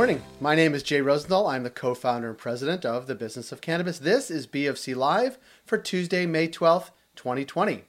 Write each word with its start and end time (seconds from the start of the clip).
morning. 0.00 0.22
My 0.40 0.54
name 0.54 0.72
is 0.72 0.82
Jay 0.82 1.02
Rosenthal. 1.02 1.46
I'm 1.46 1.62
the 1.62 1.68
co 1.68 1.94
founder 1.94 2.30
and 2.30 2.38
president 2.38 2.86
of 2.86 3.06
the 3.06 3.14
Business 3.14 3.52
of 3.52 3.60
Cannabis. 3.60 3.98
This 3.98 4.30
is 4.30 4.46
BofC 4.46 4.96
Live 4.96 5.36
for 5.66 5.76
Tuesday, 5.76 6.24
May 6.24 6.48
12th, 6.48 6.88
2020. 7.16 7.84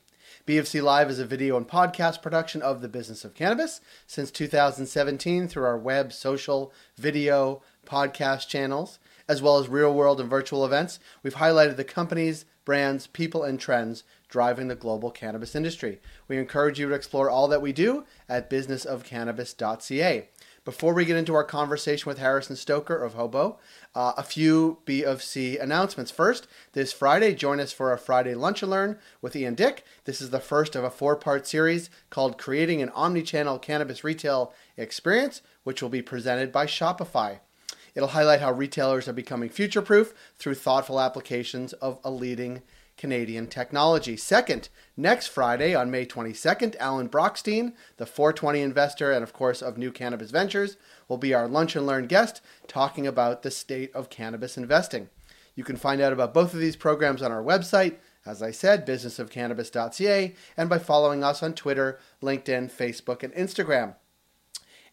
BofC 0.46 0.84
Live 0.84 1.10
is 1.10 1.20
a 1.20 1.26
video 1.26 1.56
and 1.56 1.66
podcast 1.66 2.22
production 2.22 2.62
of 2.62 2.82
the 2.82 2.90
Business 2.90 3.24
of 3.24 3.34
Cannabis 3.34 3.80
since 4.08 4.30
2017 4.30 5.48
through 5.48 5.64
our 5.64 5.78
web, 5.78 6.12
social, 6.12 6.74
video, 6.98 7.62
podcast 7.86 8.50
channels, 8.50 9.00
as 9.30 9.42
well 9.42 9.58
as 9.58 9.70
real 9.70 9.94
world 9.94 10.20
and 10.20 10.30
virtual 10.30 10.66
events. 10.66 11.00
We've 11.24 11.36
highlighted 11.36 11.78
the 11.78 11.86
companies, 11.86 12.44
brands, 12.66 13.08
people, 13.08 13.46
and 13.46 13.58
trends 13.58 14.04
driving 14.28 14.68
the 14.68 14.76
global 14.76 15.12
cannabis 15.12 15.56
industry. 15.56 16.02
We 16.28 16.38
encourage 16.38 16.78
you 16.78 16.90
to 16.90 16.94
explore 16.94 17.30
all 17.30 17.48
that 17.48 17.62
we 17.62 17.72
do 17.72 18.04
at 18.28 18.50
businessofcannabis.ca. 18.50 20.28
Before 20.64 20.94
we 20.94 21.06
get 21.06 21.18
into 21.18 21.34
our 21.34 21.44
conversation 21.44 22.08
with 22.08 22.20
Harrison 22.20 22.56
Stoker 22.56 23.04
of 23.04 23.16
Hobo, 23.16 23.58
uh, 23.96 24.14
a 24.16 24.22
few 24.22 24.78
B 24.86 25.04
of 25.04 25.24
C 25.24 25.58
announcements. 25.58 26.12
First, 26.12 26.46
this 26.74 26.94
Friday, 26.94 27.34
join 27.34 27.60
us 27.60 27.74
for 27.74 27.92
a 27.92 27.98
Friday 27.98 28.36
Lunch 28.36 28.62
and 28.62 28.70
Learn 28.70 29.00
with 29.24 29.36
Ian 29.36 29.56
Dick. 29.56 29.84
This 30.06 30.22
is 30.22 30.30
the 30.30 30.40
first 30.40 30.76
of 30.76 30.84
a 30.84 30.92
four 30.92 31.16
part 31.16 31.48
series 31.48 31.90
called 32.12 32.38
Creating 32.38 32.80
an 32.80 32.90
Omnichannel 32.90 33.60
Cannabis 33.60 34.04
Retail 34.04 34.54
Experience, 34.78 35.42
which 35.64 35.82
will 35.82 35.90
be 35.90 36.04
presented 36.04 36.52
by 36.52 36.68
Shopify. 36.68 37.40
It'll 37.96 38.10
highlight 38.10 38.42
how 38.42 38.52
retailers 38.52 39.08
are 39.08 39.14
becoming 39.14 39.50
future 39.50 39.82
proof 39.82 40.14
through 40.38 40.54
thoughtful 40.54 41.02
applications 41.02 41.74
of 41.74 41.98
a 42.04 42.12
leading 42.12 42.62
Canadian 43.02 43.48
technology. 43.48 44.16
Second, 44.16 44.70
next 44.96 45.26
Friday 45.26 45.74
on 45.74 45.90
May 45.90 46.06
22nd, 46.06 46.76
Alan 46.80 47.10
Brochstein, 47.10 47.74
the 47.98 48.06
420 48.06 48.62
investor 48.62 49.12
and, 49.12 49.24
of 49.24 49.34
course, 49.34 49.64
of 49.64 49.76
New 49.76 49.92
Cannabis 49.92 50.30
Ventures, 50.30 50.78
will 51.08 51.18
be 51.18 51.34
our 51.34 51.48
lunch 51.48 51.76
and 51.76 51.88
learn 51.88 52.06
guest 52.06 52.42
talking 52.68 53.08
about 53.08 53.42
the 53.42 53.50
state 53.50 53.92
of 53.96 54.12
cannabis 54.12 54.56
investing. 54.56 55.10
You 55.56 55.64
can 55.64 55.78
find 55.78 56.00
out 56.00 56.14
about 56.14 56.32
both 56.32 56.54
of 56.54 56.60
these 56.60 56.76
programs 56.76 57.24
on 57.24 57.32
our 57.32 57.42
website, 57.42 57.96
as 58.24 58.44
I 58.44 58.52
said, 58.52 58.86
businessofcannabis.ca, 58.86 60.36
and 60.56 60.70
by 60.70 60.78
following 60.78 61.24
us 61.24 61.42
on 61.42 61.56
Twitter, 61.56 61.98
LinkedIn, 62.22 62.72
Facebook, 62.72 63.24
and 63.24 63.34
Instagram. 63.34 63.96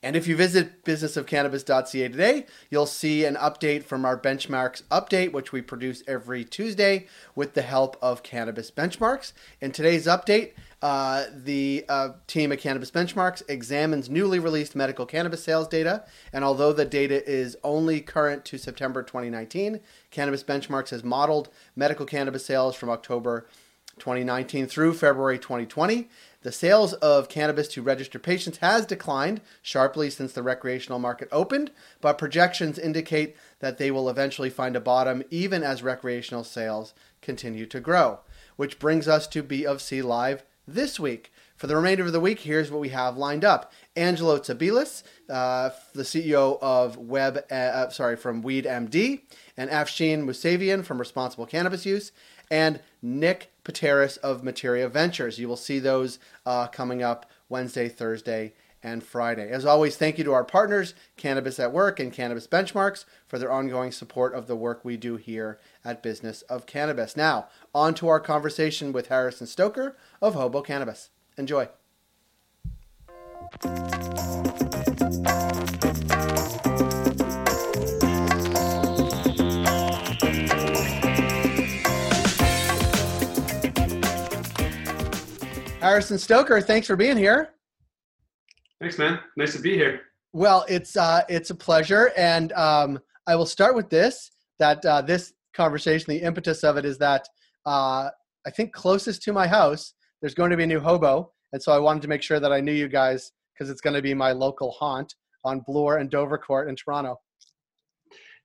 And 0.00 0.14
if 0.14 0.28
you 0.28 0.36
visit 0.36 0.84
businessofcannabis.ca 0.84 2.08
today, 2.08 2.46
you'll 2.70 2.86
see 2.86 3.24
an 3.24 3.34
update 3.34 3.82
from 3.82 4.04
our 4.04 4.18
benchmarks 4.18 4.84
update, 4.84 5.32
which 5.32 5.50
we 5.50 5.60
produce 5.60 6.04
every 6.06 6.44
Tuesday 6.44 7.08
with 7.34 7.54
the 7.54 7.62
help 7.62 7.96
of 8.00 8.22
Cannabis 8.22 8.70
Benchmarks. 8.70 9.32
In 9.60 9.72
today's 9.72 10.06
update, 10.06 10.52
uh, 10.82 11.24
the 11.34 11.84
uh, 11.88 12.10
team 12.28 12.52
at 12.52 12.60
Cannabis 12.60 12.92
Benchmarks 12.92 13.42
examines 13.48 14.08
newly 14.08 14.38
released 14.38 14.76
medical 14.76 15.04
cannabis 15.04 15.42
sales 15.42 15.66
data. 15.66 16.04
And 16.32 16.44
although 16.44 16.72
the 16.72 16.84
data 16.84 17.28
is 17.28 17.56
only 17.64 18.00
current 18.00 18.44
to 18.46 18.58
September 18.58 19.02
2019, 19.02 19.80
Cannabis 20.12 20.44
Benchmarks 20.44 20.90
has 20.90 21.02
modeled 21.02 21.48
medical 21.74 22.06
cannabis 22.06 22.46
sales 22.46 22.76
from 22.76 22.88
October 22.88 23.48
2019 23.98 24.68
through 24.68 24.94
February 24.94 25.38
2020. 25.38 26.08
The 26.42 26.52
sales 26.52 26.92
of 26.94 27.28
cannabis 27.28 27.66
to 27.68 27.82
registered 27.82 28.22
patients 28.22 28.58
has 28.58 28.86
declined 28.86 29.40
sharply 29.60 30.08
since 30.08 30.32
the 30.32 30.42
recreational 30.42 31.00
market 31.00 31.28
opened, 31.32 31.72
but 32.00 32.16
projections 32.16 32.78
indicate 32.78 33.36
that 33.58 33.78
they 33.78 33.90
will 33.90 34.08
eventually 34.08 34.50
find 34.50 34.76
a 34.76 34.80
bottom 34.80 35.24
even 35.30 35.64
as 35.64 35.82
recreational 35.82 36.44
sales 36.44 36.94
continue 37.22 37.66
to 37.66 37.80
grow. 37.80 38.20
Which 38.54 38.78
brings 38.78 39.08
us 39.08 39.26
to 39.28 39.42
B 39.42 39.66
of 39.66 39.82
C 39.82 40.00
Live 40.00 40.44
this 40.66 41.00
week. 41.00 41.32
For 41.56 41.66
the 41.66 41.74
remainder 41.74 42.04
of 42.04 42.12
the 42.12 42.20
week, 42.20 42.40
here's 42.40 42.70
what 42.70 42.80
we 42.80 42.90
have 42.90 43.16
lined 43.16 43.44
up. 43.44 43.72
Angelo 43.96 44.38
Tsebelis, 44.38 45.02
uh, 45.28 45.70
the 45.92 46.04
CEO 46.04 46.56
of 46.62 46.96
Web, 46.96 47.44
uh, 47.50 47.54
uh, 47.54 47.90
sorry, 47.90 48.14
from 48.14 48.42
Weed 48.42 48.64
MD, 48.64 49.22
and 49.56 49.68
Afshin 49.70 50.22
Musavian 50.24 50.84
from 50.84 50.98
Responsible 50.98 51.46
Cannabis 51.46 51.84
Use, 51.84 52.12
and 52.48 52.78
Nick 53.02 53.50
Pateras 53.68 54.16
of 54.16 54.42
Materia 54.42 54.88
Ventures. 54.88 55.38
You 55.38 55.46
will 55.46 55.54
see 55.54 55.78
those 55.78 56.18
uh, 56.46 56.68
coming 56.68 57.02
up 57.02 57.30
Wednesday, 57.50 57.86
Thursday, 57.86 58.54
and 58.82 59.04
Friday. 59.04 59.50
As 59.50 59.66
always, 59.66 59.96
thank 59.96 60.16
you 60.16 60.24
to 60.24 60.32
our 60.32 60.44
partners, 60.44 60.94
Cannabis 61.18 61.60
at 61.60 61.70
Work 61.70 62.00
and 62.00 62.10
Cannabis 62.10 62.46
Benchmarks, 62.46 63.04
for 63.26 63.38
their 63.38 63.52
ongoing 63.52 63.92
support 63.92 64.32
of 64.32 64.46
the 64.46 64.56
work 64.56 64.86
we 64.86 64.96
do 64.96 65.16
here 65.16 65.58
at 65.84 66.02
Business 66.02 66.40
of 66.42 66.64
Cannabis. 66.64 67.14
Now, 67.14 67.48
on 67.74 67.92
to 67.96 68.08
our 68.08 68.20
conversation 68.20 68.90
with 68.90 69.08
Harrison 69.08 69.46
Stoker 69.46 69.98
of 70.22 70.34
Hobo 70.34 70.62
Cannabis. 70.62 71.10
Enjoy. 71.36 71.68
Harrison 85.80 86.18
Stoker, 86.18 86.60
thanks 86.60 86.88
for 86.88 86.96
being 86.96 87.16
here. 87.16 87.50
Thanks, 88.80 88.98
man. 88.98 89.20
Nice 89.36 89.54
to 89.54 89.60
be 89.60 89.74
here. 89.74 90.00
Well, 90.32 90.64
it's 90.68 90.96
uh, 90.96 91.22
it's 91.28 91.50
a 91.50 91.54
pleasure, 91.54 92.12
and 92.16 92.52
um, 92.52 92.98
I 93.26 93.36
will 93.36 93.46
start 93.46 93.76
with 93.76 93.88
this. 93.88 94.30
That 94.58 94.84
uh, 94.84 95.02
this 95.02 95.32
conversation, 95.54 96.06
the 96.08 96.22
impetus 96.22 96.64
of 96.64 96.76
it 96.76 96.84
is 96.84 96.98
that 96.98 97.28
uh, 97.64 98.10
I 98.44 98.50
think 98.50 98.72
closest 98.72 99.22
to 99.22 99.32
my 99.32 99.46
house, 99.46 99.94
there's 100.20 100.34
going 100.34 100.50
to 100.50 100.56
be 100.56 100.64
a 100.64 100.66
new 100.66 100.80
hobo, 100.80 101.32
and 101.52 101.62
so 101.62 101.72
I 101.72 101.78
wanted 101.78 102.02
to 102.02 102.08
make 102.08 102.22
sure 102.22 102.40
that 102.40 102.52
I 102.52 102.60
knew 102.60 102.72
you 102.72 102.88
guys 102.88 103.30
because 103.54 103.70
it's 103.70 103.80
going 103.80 103.94
to 103.94 104.02
be 104.02 104.14
my 104.14 104.32
local 104.32 104.72
haunt 104.72 105.14
on 105.44 105.60
Bloor 105.60 105.98
and 105.98 106.10
Dovercourt 106.10 106.68
in 106.68 106.74
Toronto. 106.74 107.16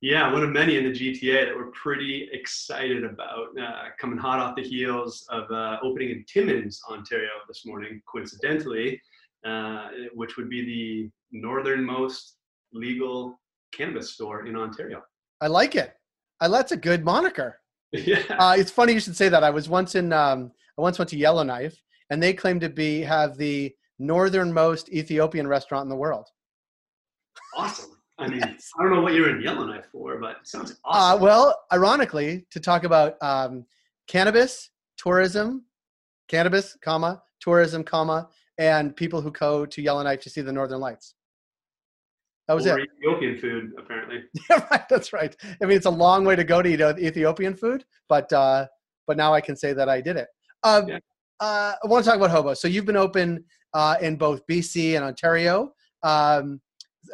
Yeah, 0.04 0.34
one 0.34 0.44
of 0.44 0.50
many 0.50 0.76
in 0.76 0.84
the 0.84 0.92
GTA 0.92 1.46
that 1.46 1.56
we're 1.56 1.72
pretty 1.72 2.28
excited 2.34 3.06
about, 3.06 3.58
uh, 3.58 3.84
coming 3.98 4.18
hot 4.18 4.38
off 4.38 4.54
the 4.54 4.62
heels 4.62 5.26
of 5.30 5.50
uh, 5.50 5.78
opening 5.82 6.10
in 6.10 6.26
Timmins, 6.28 6.82
Ontario 6.92 7.30
this 7.48 7.66
morning, 7.66 8.02
coincidentally, 8.06 9.02
uh, 9.46 9.88
which 10.14 10.36
would 10.36 10.50
be 10.50 10.66
the 10.66 11.40
northernmost 11.40 12.36
legal 12.74 13.40
cannabis 13.74 14.12
store 14.12 14.46
in 14.46 14.58
Ontario. 14.58 15.02
I 15.40 15.48
like 15.48 15.74
it. 15.78 15.94
I, 16.42 16.50
that's 16.50 16.74
a 16.74 16.78
good 16.78 17.06
moniker. 17.06 17.60
Yeah. 17.94 18.24
Uh, 18.28 18.56
it's 18.58 18.72
funny 18.72 18.92
you 18.92 19.00
should 19.00 19.16
say 19.16 19.30
that. 19.30 19.44
I 19.44 19.52
was 19.52 19.70
once 19.70 19.94
in, 19.94 20.12
um, 20.12 20.52
I 20.80 20.82
once 20.82 20.98
went 20.98 21.10
to 21.12 21.18
Yellowknife, 21.18 21.80
and 22.10 22.22
they 22.22 22.34
claim 22.34 22.60
to 22.60 22.68
be 22.68 23.02
have 23.02 23.38
the 23.38 23.72
northernmost 24.00 24.90
Ethiopian 24.90 25.48
restaurant 25.48 25.84
in 25.84 25.90
the 25.90 25.96
world. 25.96 26.28
Awesome. 27.56 27.93
I 28.20 28.28
mean. 28.28 28.44
I 28.44 28.84
don't 28.84 28.92
know 28.92 29.02
what 29.02 29.14
you're 29.14 29.36
in 29.36 29.42
Yellowknife 29.42 29.86
for, 29.92 30.18
but 30.20 30.38
it 30.42 30.48
sounds 30.48 30.72
uh, 30.72 30.76
awesome. 30.86 31.20
Uh, 31.20 31.24
well, 31.24 31.60
ironically, 31.72 32.46
to 32.52 32.60
talk 32.60 32.84
about 32.84 33.16
um, 33.22 33.66
cannabis, 34.08 34.70
tourism, 34.98 35.66
cannabis, 36.28 36.78
comma, 36.82 37.22
tourism, 37.40 37.84
comma, 37.84 38.30
and 38.58 38.96
people 38.96 39.22
who 39.22 39.32
go 39.32 39.66
to 39.66 39.82
Yellowknife 39.82 40.22
to 40.22 40.30
see 40.30 40.42
the 40.42 40.54
Northern 40.54 40.80
Lights. 40.80 41.16
That 42.48 42.56
was 42.56 42.68
or 42.68 42.78
it. 42.78 42.90
Ethiopian 42.98 43.38
food, 43.38 43.72
apparently. 43.78 44.24
yeah, 44.50 44.66
right. 44.70 44.88
That's 44.90 45.14
right. 45.14 45.36
I 45.62 45.66
mean, 45.66 45.78
it's 45.78 45.86
a 45.86 45.92
long 45.92 46.26
way 46.26 46.36
to 46.36 46.44
go 46.44 46.62
to 46.62 46.70
eat 46.70 46.82
Ethiopian 46.82 47.56
food, 47.56 47.86
but 48.10 48.32
uh, 48.34 48.68
but 49.08 49.18
now 49.18 49.34
I 49.34 49.42
can 49.42 49.56
say 49.56 49.74
that 49.74 49.90
I 49.90 50.02
did 50.02 50.18
it. 50.18 50.28
Um, 50.64 50.88
yeah. 50.88 51.00
uh, 51.40 51.74
I 51.84 51.88
want 51.88 52.04
to 52.04 52.10
talk 52.10 52.18
about 52.18 52.32
Hobo. 52.32 52.54
So 52.54 52.68
you've 52.68 52.86
been 52.86 52.98
open 52.98 53.46
uh, 53.74 53.96
in 54.02 54.18
both 54.18 54.46
BC 54.48 54.96
and 54.96 55.06
Ontario. 55.06 55.74
Um, 56.04 56.62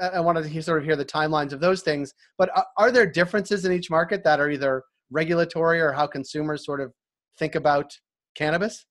I 0.01 0.19
wanted 0.19 0.43
to 0.43 0.49
hear, 0.49 0.61
sort 0.61 0.79
of 0.79 0.85
hear 0.85 0.95
the 0.95 1.05
timelines 1.05 1.53
of 1.53 1.59
those 1.59 1.81
things. 1.81 2.13
But 2.37 2.49
are 2.77 2.91
there 2.91 3.05
differences 3.05 3.65
in 3.65 3.71
each 3.71 3.89
market 3.89 4.23
that 4.23 4.39
are 4.39 4.49
either 4.49 4.83
regulatory 5.11 5.81
or 5.81 5.91
how 5.91 6.07
consumers 6.07 6.65
sort 6.65 6.81
of 6.81 6.93
think 7.37 7.55
about 7.55 7.91
cannabis? 8.35 8.85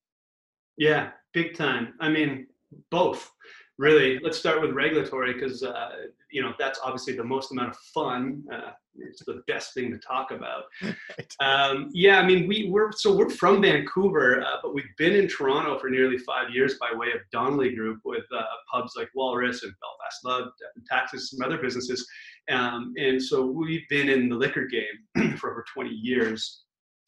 Yeah, 0.76 1.10
big 1.32 1.56
time. 1.56 1.94
I 2.00 2.08
mean, 2.08 2.46
both 2.90 3.30
really. 3.78 4.18
Let's 4.22 4.38
start 4.38 4.60
with 4.60 4.72
regulatory 4.72 5.32
because 5.32 5.62
uh, 5.62 5.90
you 6.30 6.42
know 6.42 6.52
that's 6.58 6.78
obviously 6.82 7.14
the 7.16 7.24
most 7.24 7.52
amount 7.52 7.70
of 7.70 7.76
fun. 7.94 8.44
Uh, 8.52 8.72
it's 8.96 9.24
the 9.24 9.42
best 9.46 9.74
thing 9.74 9.92
to 9.92 9.98
talk 9.98 10.32
about. 10.32 10.64
right. 10.82 11.34
um, 11.40 11.88
yeah, 11.92 12.18
I 12.18 12.26
mean, 12.26 12.48
we 12.48 12.68
we're 12.68 12.92
so 12.92 13.14
we're 13.16 13.30
from 13.30 13.62
Vancouver, 13.62 14.42
uh, 14.42 14.56
but 14.62 14.74
we've 14.74 14.84
been 14.98 15.14
in 15.14 15.28
Toronto 15.28 15.78
for 15.78 15.88
nearly 15.88 16.18
five 16.18 16.50
years 16.50 16.74
by 16.78 16.92
way 16.94 17.08
of 17.08 17.20
Donnelly 17.32 17.74
Group 17.74 18.00
with 18.04 18.24
uh, 18.36 18.42
pubs 18.72 18.94
like 18.96 19.08
Walrus 19.14 19.62
and 19.62 19.72
Belfast 19.80 20.24
Love, 20.24 20.52
and 20.74 20.84
Taxes, 20.86 21.30
some 21.30 21.46
other 21.46 21.58
businesses, 21.58 22.06
um, 22.50 22.92
and 22.96 23.22
so 23.22 23.46
we've 23.46 23.88
been 23.88 24.08
in 24.08 24.28
the 24.28 24.36
liquor 24.36 24.66
game 24.66 25.36
for 25.38 25.52
over 25.52 25.64
20 25.72 25.90
years 25.90 26.64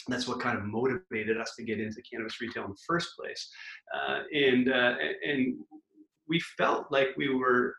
that's 0.09 0.27
what 0.27 0.41
kind 0.41 0.57
of 0.57 0.65
motivated 0.65 1.37
us 1.37 1.55
to 1.57 1.63
get 1.63 1.79
into 1.79 2.03
cannabis 2.11 2.41
retail 2.41 2.65
in 2.65 2.71
the 2.71 2.77
first 2.87 3.11
place. 3.19 3.51
Uh, 3.95 4.21
and 4.33 4.73
uh, 4.73 4.95
and 5.25 5.59
we 6.31 6.41
felt 6.57 6.87
like 6.91 7.09
we 7.19 7.35
were 7.35 7.75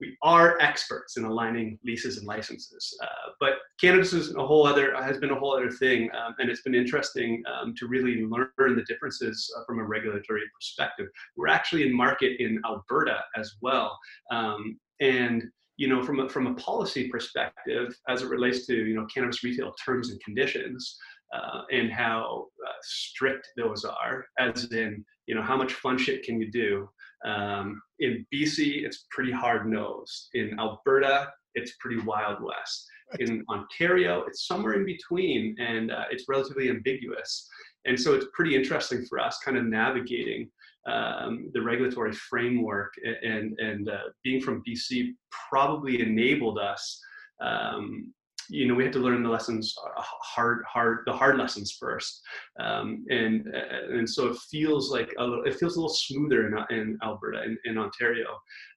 we 0.00 0.16
are 0.22 0.58
experts 0.60 1.16
in 1.16 1.24
aligning 1.24 1.78
leases 1.84 2.18
and 2.18 2.26
licenses. 2.26 2.98
Uh, 3.02 3.30
but 3.38 3.54
cannabis 3.80 4.12
is 4.12 4.34
a 4.34 4.44
whole 4.44 4.66
other 4.66 4.94
has 5.00 5.18
been 5.18 5.30
a 5.30 5.38
whole 5.38 5.54
other 5.56 5.70
thing, 5.70 6.10
um, 6.12 6.34
and 6.38 6.50
it's 6.50 6.62
been 6.62 6.74
interesting 6.74 7.42
um, 7.52 7.74
to 7.76 7.86
really 7.86 8.26
learn 8.26 8.76
the 8.76 8.84
differences 8.88 9.50
uh, 9.56 9.62
from 9.64 9.78
a 9.78 9.84
regulatory 9.84 10.42
perspective. 10.54 11.06
We're 11.36 11.48
actually 11.48 11.86
in 11.86 11.96
market 11.96 12.40
in 12.40 12.60
Alberta 12.66 13.20
as 13.36 13.54
well, 13.62 13.96
um, 14.30 14.78
and 15.00 15.44
you 15.76 15.88
know, 15.88 16.02
from 16.02 16.20
a, 16.20 16.28
from 16.28 16.46
a 16.46 16.54
policy 16.54 17.08
perspective, 17.08 17.96
as 18.08 18.22
it 18.22 18.28
relates 18.28 18.66
to 18.66 18.74
you 18.74 18.94
know 18.94 19.06
cannabis 19.06 19.42
retail 19.42 19.74
terms 19.84 20.10
and 20.10 20.20
conditions, 20.22 20.96
uh, 21.34 21.62
and 21.72 21.92
how 21.92 22.46
uh, 22.66 22.72
strict 22.82 23.48
those 23.56 23.84
are, 23.84 24.26
as 24.38 24.70
in 24.72 25.04
you 25.26 25.34
know 25.34 25.42
how 25.42 25.56
much 25.56 25.72
fun 25.74 25.98
shit 25.98 26.22
can 26.22 26.40
you 26.40 26.50
do. 26.50 26.88
Um, 27.24 27.80
in 28.00 28.26
BC, 28.32 28.84
it's 28.84 29.06
pretty 29.10 29.32
hard 29.32 29.66
nosed. 29.66 30.28
In 30.34 30.58
Alberta, 30.58 31.28
it's 31.54 31.72
pretty 31.80 32.00
wild 32.02 32.42
west. 32.42 32.86
In 33.20 33.44
Ontario, 33.50 34.24
it's 34.26 34.46
somewhere 34.46 34.74
in 34.74 34.84
between, 34.84 35.56
and 35.58 35.90
uh, 35.90 36.04
it's 36.10 36.24
relatively 36.28 36.68
ambiguous. 36.68 37.48
And 37.86 37.98
so 37.98 38.14
it's 38.14 38.26
pretty 38.32 38.56
interesting 38.56 39.04
for 39.06 39.18
us, 39.18 39.38
kind 39.44 39.56
of 39.56 39.64
navigating 39.64 40.50
um, 40.86 41.50
the 41.54 41.62
regulatory 41.62 42.12
framework 42.12 42.92
and 43.22 43.58
and 43.58 43.88
uh, 43.88 44.08
being 44.22 44.40
from 44.40 44.62
BC 44.68 45.12
probably 45.50 46.00
enabled 46.00 46.58
us. 46.58 47.00
Um, 47.40 48.12
you 48.48 48.66
know, 48.66 48.74
we 48.74 48.84
had 48.84 48.92
to 48.94 48.98
learn 48.98 49.22
the 49.22 49.28
lessons 49.28 49.74
uh, 49.84 50.02
hard, 50.02 50.64
hard, 50.68 51.04
the 51.06 51.12
hard 51.12 51.38
lessons 51.38 51.72
first, 51.72 52.22
um, 52.60 53.04
and 53.10 53.52
uh, 53.54 53.96
and 53.96 54.08
so 54.08 54.28
it 54.28 54.38
feels 54.50 54.90
like 54.90 55.12
a 55.18 55.24
little, 55.24 55.44
it 55.44 55.58
feels 55.58 55.76
a 55.76 55.80
little 55.80 55.94
smoother 55.94 56.46
in, 56.46 56.76
in 56.76 56.98
Alberta 57.02 57.40
and 57.40 57.58
in, 57.64 57.72
in, 57.72 57.78
Ontario. 57.78 58.26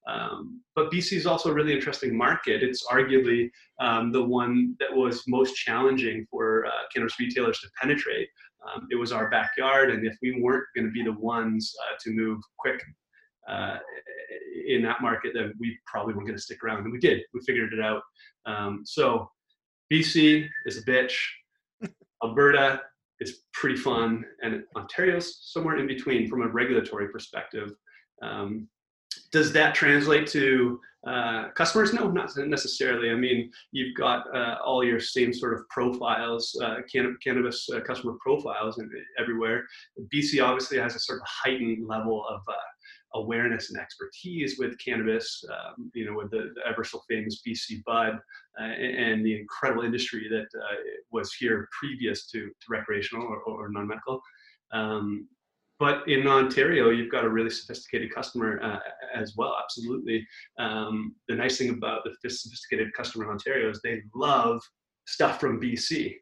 Um, 0.07 0.61
but 0.75 0.91
BC 0.91 1.13
is 1.13 1.25
also 1.25 1.49
a 1.49 1.53
really 1.53 1.73
interesting 1.73 2.17
market. 2.17 2.63
It's 2.63 2.85
arguably 2.87 3.49
um, 3.79 4.11
the 4.11 4.23
one 4.23 4.75
that 4.79 4.95
was 4.95 5.23
most 5.27 5.55
challenging 5.55 6.25
for 6.31 6.65
uh, 6.65 6.71
cannabis 6.93 7.19
retailers 7.19 7.59
to 7.59 7.67
penetrate 7.81 8.29
um, 8.65 8.87
it 8.91 8.95
was 8.95 9.11
our 9.11 9.29
backyard, 9.29 9.91
and 9.91 10.05
if 10.05 10.17
we 10.21 10.39
weren't 10.41 10.65
going 10.75 10.85
to 10.85 10.91
be 10.91 11.03
the 11.03 11.13
ones 11.13 11.73
uh, 11.83 11.95
to 12.01 12.11
move 12.11 12.39
quick 12.57 12.81
uh, 13.47 13.77
in 14.67 14.81
that 14.83 15.01
market, 15.01 15.31
then 15.33 15.53
we 15.59 15.77
probably 15.85 16.13
weren't 16.13 16.27
going 16.27 16.37
to 16.37 16.43
stick 16.43 16.63
around. 16.63 16.83
And 16.83 16.91
we 16.91 16.99
did. 16.99 17.21
We 17.33 17.41
figured 17.45 17.73
it 17.73 17.79
out. 17.79 18.01
Um, 18.45 18.81
so 18.85 19.29
BC 19.91 20.47
is 20.65 20.77
a 20.77 20.83
bitch. 20.83 21.15
Alberta 22.23 22.81
is 23.19 23.41
pretty 23.53 23.77
fun, 23.77 24.23
and 24.43 24.63
Ontario's 24.75 25.39
somewhere 25.51 25.77
in 25.77 25.87
between 25.87 26.29
from 26.29 26.41
a 26.41 26.47
regulatory 26.47 27.09
perspective. 27.09 27.73
Um, 28.21 28.67
does 29.31 29.51
that 29.53 29.75
translate 29.75 30.27
to 30.27 30.79
uh, 31.05 31.49
customers? 31.55 31.93
No, 31.93 32.09
not 32.09 32.35
necessarily. 32.37 33.09
I 33.09 33.15
mean, 33.15 33.51
you've 33.71 33.95
got 33.95 34.23
uh, 34.35 34.57
all 34.63 34.83
your 34.83 34.99
same 34.99 35.33
sort 35.33 35.53
of 35.53 35.67
profiles, 35.69 36.57
uh, 36.63 36.77
cannabis 36.91 37.69
uh, 37.73 37.79
customer 37.81 38.15
profiles 38.19 38.79
in, 38.79 38.89
everywhere. 39.19 39.65
BC 40.13 40.43
obviously 40.43 40.77
has 40.77 40.95
a 40.95 40.99
sort 40.99 41.19
of 41.19 41.27
heightened 41.27 41.87
level 41.87 42.25
of 42.29 42.41
uh, 42.47 42.53
awareness 43.17 43.69
and 43.69 43.79
expertise 43.79 44.57
with 44.57 44.77
cannabis, 44.83 45.43
um, 45.49 45.91
you 45.93 46.05
know, 46.05 46.15
with 46.17 46.31
the, 46.31 46.51
the, 46.55 46.61
ever 46.67 46.83
so 46.83 47.01
famous 47.09 47.41
BC 47.47 47.83
Bud 47.85 48.19
uh, 48.59 48.63
and 48.63 49.25
the 49.25 49.39
incredible 49.39 49.83
industry 49.83 50.27
that 50.29 50.47
was 51.11 51.33
here 51.33 51.67
previous 51.77 52.27
to, 52.27 52.47
to 52.47 52.67
recreational 52.69 53.25
or, 53.25 53.39
or 53.41 53.69
non-medical. 53.69 54.21
Um, 54.71 55.27
but 55.79 56.07
in 56.07 56.27
Ontario, 56.27 56.89
you've 56.89 57.11
got 57.11 57.23
a 57.23 57.29
really 57.29 57.51
sophisticated 57.51 58.13
customer 58.13 58.59
uh, 58.63 58.79
as 59.13 59.35
well. 59.37 59.55
Absolutely. 59.63 60.25
Um, 60.57 61.15
the 61.27 61.35
nice 61.35 61.57
thing 61.57 61.69
about 61.69 62.01
the 62.03 62.29
sophisticated 62.29 62.93
customer 62.93 63.25
in 63.25 63.31
Ontario 63.31 63.69
is 63.69 63.79
they 63.83 64.01
love 64.15 64.59
stuff 65.07 65.39
from 65.39 65.59
BC. 65.59 66.15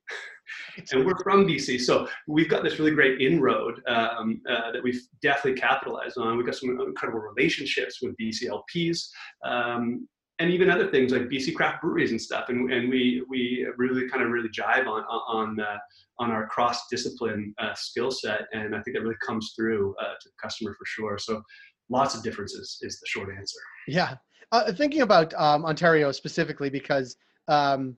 and 0.91 1.05
we're 1.05 1.17
from 1.23 1.45
BC. 1.45 1.81
So 1.81 2.07
we've 2.27 2.49
got 2.49 2.63
this 2.63 2.79
really 2.79 2.91
great 2.91 3.21
inroad 3.21 3.81
um, 3.87 4.41
uh, 4.49 4.71
that 4.71 4.83
we've 4.83 5.01
definitely 5.21 5.59
capitalized 5.59 6.17
on. 6.17 6.37
We've 6.37 6.45
got 6.45 6.55
some 6.55 6.79
incredible 6.79 7.19
relationships 7.19 7.99
with 8.01 8.15
BC 8.17 8.49
LPs. 8.49 9.07
Um, 9.43 10.07
and 10.39 10.51
even 10.51 10.69
other 10.69 10.87
things 10.91 11.11
like 11.11 11.23
BC 11.23 11.55
craft 11.55 11.81
breweries 11.81 12.11
and 12.11 12.21
stuff, 12.21 12.49
and, 12.49 12.71
and 12.71 12.89
we 12.89 13.23
we 13.29 13.65
really 13.77 14.09
kind 14.09 14.21
of 14.21 14.31
really 14.31 14.49
jive 14.49 14.85
on 14.85 15.01
on 15.03 15.59
uh, 15.61 15.77
on 16.19 16.29
our 16.29 16.47
cross 16.47 16.87
discipline 16.89 17.53
uh, 17.57 17.73
skill 17.73 18.11
set, 18.11 18.41
and 18.51 18.75
I 18.75 18.81
think 18.81 18.97
that 18.97 19.03
really 19.03 19.15
comes 19.25 19.53
through 19.55 19.95
uh, 20.01 20.13
to 20.19 20.25
the 20.25 20.33
customer 20.41 20.73
for 20.73 20.85
sure. 20.85 21.17
So 21.17 21.41
lots 21.89 22.15
of 22.15 22.23
differences 22.23 22.77
is 22.81 22.99
the 22.99 23.07
short 23.07 23.29
answer. 23.33 23.59
Yeah, 23.87 24.15
uh, 24.51 24.73
thinking 24.73 25.03
about 25.03 25.33
um, 25.35 25.65
Ontario 25.65 26.11
specifically 26.11 26.69
because 26.69 27.15
um, 27.47 27.95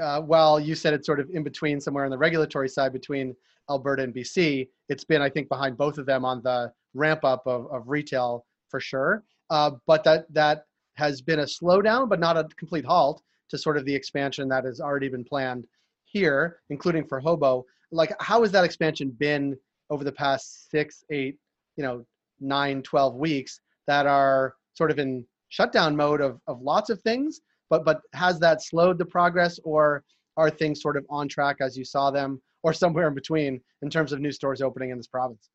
uh, 0.00 0.20
while 0.20 0.58
you 0.58 0.74
said 0.74 0.94
it's 0.94 1.06
sort 1.06 1.20
of 1.20 1.28
in 1.30 1.42
between 1.42 1.80
somewhere 1.80 2.04
on 2.04 2.10
the 2.10 2.18
regulatory 2.18 2.68
side 2.68 2.92
between 2.92 3.34
Alberta 3.68 4.02
and 4.02 4.14
BC, 4.14 4.68
it's 4.88 5.04
been 5.04 5.22
I 5.22 5.30
think 5.30 5.48
behind 5.48 5.76
both 5.76 5.98
of 5.98 6.06
them 6.06 6.24
on 6.24 6.42
the 6.42 6.72
ramp 6.94 7.24
up 7.24 7.42
of, 7.46 7.70
of 7.70 7.88
retail 7.88 8.44
for 8.68 8.80
sure. 8.80 9.24
Uh, 9.50 9.72
but 9.86 10.04
that 10.04 10.32
that 10.32 10.64
has 10.94 11.20
been 11.20 11.40
a 11.40 11.44
slowdown, 11.44 12.08
but 12.08 12.20
not 12.20 12.36
a 12.36 12.44
complete 12.56 12.84
halt 12.84 13.22
to 13.48 13.58
sort 13.58 13.76
of 13.76 13.84
the 13.84 13.94
expansion 13.94 14.48
that 14.48 14.64
has 14.64 14.80
already 14.80 15.08
been 15.08 15.24
planned 15.24 15.66
here, 16.04 16.60
including 16.70 17.04
for 17.04 17.20
Hobo. 17.20 17.64
Like, 17.92 18.12
how 18.20 18.42
has 18.42 18.52
that 18.52 18.64
expansion 18.64 19.10
been 19.10 19.56
over 19.90 20.04
the 20.04 20.12
past 20.12 20.70
six, 20.70 21.04
eight, 21.10 21.36
you 21.76 21.82
know, 21.82 22.04
nine, 22.40 22.82
12 22.82 23.16
weeks 23.16 23.60
that 23.86 24.06
are 24.06 24.54
sort 24.74 24.90
of 24.90 24.98
in 24.98 25.24
shutdown 25.48 25.96
mode 25.96 26.20
of, 26.20 26.40
of 26.46 26.60
lots 26.62 26.90
of 26.90 27.00
things? 27.02 27.40
But, 27.70 27.84
but 27.84 28.00
has 28.12 28.38
that 28.40 28.62
slowed 28.62 28.98
the 28.98 29.06
progress 29.06 29.58
or 29.64 30.04
are 30.36 30.50
things 30.50 30.82
sort 30.82 30.96
of 30.96 31.06
on 31.08 31.28
track 31.28 31.56
as 31.60 31.76
you 31.76 31.84
saw 31.84 32.10
them 32.10 32.42
or 32.62 32.72
somewhere 32.72 33.08
in 33.08 33.14
between 33.14 33.60
in 33.82 33.88
terms 33.88 34.12
of 34.12 34.20
new 34.20 34.32
stores 34.32 34.60
opening 34.60 34.90
in 34.90 34.98
this 34.98 35.06
province? 35.06 35.48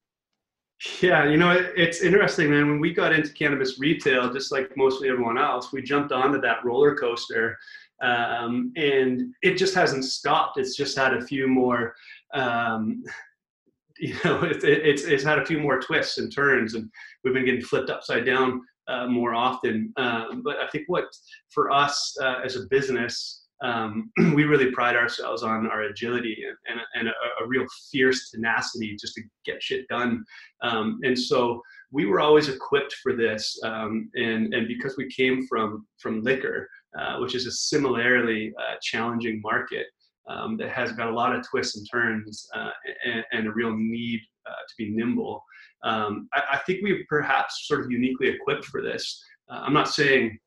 Yeah, 1.02 1.26
you 1.26 1.38
know, 1.38 1.52
it's 1.78 2.02
interesting, 2.02 2.50
man. 2.52 2.68
When 2.68 2.80
we 2.80 2.94
got 2.94 3.14
into 3.14 3.32
cannabis 3.32 3.80
retail, 3.80 4.32
just 4.34 4.52
like 4.52 4.76
mostly 4.76 5.10
everyone 5.10 5.38
else, 5.38 5.72
we 5.72 5.82
jumped 5.82 6.12
onto 6.12 6.42
that 6.42 6.66
roller 6.66 6.96
coaster 6.96 7.58
um, 8.02 8.74
and 8.76 9.34
it 9.42 9.56
just 9.56 9.74
hasn't 9.74 10.04
stopped. 10.04 10.58
It's 10.58 10.76
just 10.76 10.98
had 10.98 11.14
a 11.14 11.26
few 11.26 11.48
more, 11.48 11.96
um, 12.34 13.04
you 14.00 14.16
know, 14.26 14.44
it's, 14.44 14.66
it's, 14.66 15.04
it's 15.04 15.24
had 15.24 15.40
a 15.40 15.46
few 15.46 15.60
more 15.60 15.80
twists 15.80 16.18
and 16.18 16.34
turns, 16.34 16.74
and 16.76 16.90
we've 17.24 17.34
been 17.34 17.46
getting 17.46 17.62
flipped 17.62 17.90
upside 17.90 18.26
down 18.26 18.62
uh, 18.88 19.08
more 19.08 19.34
often. 19.34 19.94
Um, 19.98 20.42
but 20.44 20.58
I 20.58 20.68
think 20.68 20.86
what 20.88 21.06
for 21.50 21.72
us 21.72 22.16
uh, 22.22 22.42
as 22.44 22.56
a 22.56 22.68
business, 22.70 23.46
um, 23.64 24.12
we 24.36 24.44
really 24.44 24.72
pride 24.72 24.96
ourselves 24.96 25.44
on 25.44 25.68
our 25.68 25.84
agility 25.84 26.38
and, 26.48 26.58
and, 26.68 26.86
and 26.96 27.08
a, 27.08 27.44
a, 27.44 27.48
real 27.48 27.66
fierce 27.92 28.30
tenacity 28.30 28.98
just 29.00 29.16
to 29.16 29.22
get 29.46 29.64
shit 29.64 29.88
done. 29.88 30.24
Um, 30.62 31.00
and 31.04 31.18
so 31.18 31.62
we 31.92 32.06
were 32.06 32.20
always 32.20 32.50
equipped 32.50 32.94
for 33.02 33.14
this. 33.16 33.58
Um, 33.64 34.10
and, 34.16 34.54
and 34.54 34.68
because 34.68 34.98
we 34.98 35.10
came 35.10 35.48
from, 35.48 35.88
from 36.00 36.22
liquor, 36.22 36.68
uh, 37.00 37.18
which 37.20 37.36
is 37.36 37.46
a 37.46 37.52
similarly 37.52 38.54
uh, 38.60 38.76
challenging 38.82 39.42
market 39.42 39.88
um, 40.28 40.58
that 40.58 40.70
has 40.70 40.92
got 40.92 41.10
a 41.10 41.14
lot 41.14 41.36
of 41.36 41.48
twists 41.48 41.78
and 41.78 41.88
turns 41.90 42.48
uh, 42.56 42.72
and, 43.06 43.24
and, 43.32 43.48
a 43.48 43.52
real 43.52 43.76
need 43.76 44.20
uh, 44.48 44.52
to 44.68 44.74
be 44.78 44.90
nimble. 44.90 45.44
Um, 45.84 46.28
I, 46.34 46.42
I, 46.54 46.58
think 46.66 46.84
we 46.84 47.06
perhaps 47.08 47.68
sort 47.68 47.82
of 47.82 47.92
uniquely 47.92 48.30
equipped 48.30 48.66
for 48.66 48.82
this. 48.82 49.24
Uh, 49.50 49.62
I'm 49.64 49.74
not 49.74 49.90
saying 49.90 50.38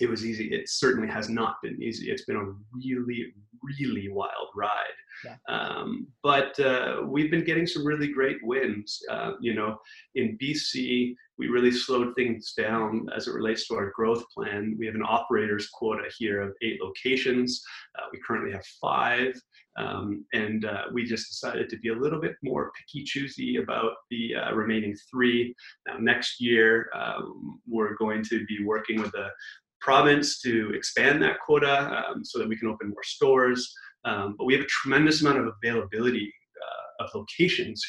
it 0.00 0.08
was 0.08 0.24
easy. 0.24 0.46
It 0.52 0.68
certainly 0.68 1.08
has 1.08 1.28
not 1.28 1.56
been 1.62 1.80
easy. 1.82 2.10
It's 2.10 2.24
been 2.24 2.36
a 2.36 2.52
really, 2.74 3.32
really 3.62 4.08
wild 4.08 4.48
ride. 4.56 4.70
Yeah. 5.24 5.36
Um, 5.48 6.08
but 6.22 6.58
uh, 6.58 7.02
we've 7.06 7.30
been 7.30 7.44
getting 7.44 7.66
some 7.66 7.86
really 7.86 8.08
great 8.08 8.38
wins. 8.42 9.00
Uh, 9.10 9.32
you 9.40 9.54
know, 9.54 9.78
in 10.14 10.38
BC, 10.42 11.14
we 11.42 11.48
really 11.48 11.72
slowed 11.72 12.14
things 12.14 12.52
down 12.56 13.08
as 13.16 13.26
it 13.26 13.34
relates 13.34 13.66
to 13.66 13.74
our 13.74 13.90
growth 13.96 14.22
plan. 14.32 14.76
We 14.78 14.86
have 14.86 14.94
an 14.94 15.02
operator's 15.04 15.68
quota 15.70 16.04
here 16.16 16.40
of 16.40 16.54
eight 16.62 16.78
locations. 16.80 17.60
Uh, 17.98 18.06
we 18.12 18.20
currently 18.24 18.52
have 18.52 18.64
five. 18.80 19.34
Um, 19.76 20.24
and 20.32 20.64
uh, 20.64 20.84
we 20.92 21.04
just 21.04 21.28
decided 21.30 21.68
to 21.70 21.78
be 21.78 21.88
a 21.88 21.96
little 21.96 22.20
bit 22.20 22.36
more 22.44 22.70
picky 22.78 23.02
choosy 23.04 23.56
about 23.56 23.94
the 24.10 24.36
uh, 24.36 24.54
remaining 24.54 24.94
three. 25.10 25.52
Now, 25.88 25.96
next 25.98 26.40
year, 26.40 26.88
um, 26.94 27.60
we're 27.66 27.96
going 27.96 28.22
to 28.24 28.46
be 28.46 28.62
working 28.64 29.00
with 29.00 29.10
the 29.10 29.26
province 29.80 30.40
to 30.42 30.72
expand 30.74 31.20
that 31.22 31.40
quota 31.44 32.04
um, 32.06 32.24
so 32.24 32.38
that 32.38 32.48
we 32.48 32.56
can 32.56 32.68
open 32.68 32.90
more 32.90 33.02
stores. 33.02 33.74
Um, 34.04 34.36
but 34.38 34.44
we 34.44 34.54
have 34.54 34.62
a 34.62 34.66
tremendous 34.66 35.22
amount 35.22 35.38
of 35.38 35.52
availability 35.60 36.32
uh, 36.62 37.04
of 37.04 37.10
locations 37.16 37.82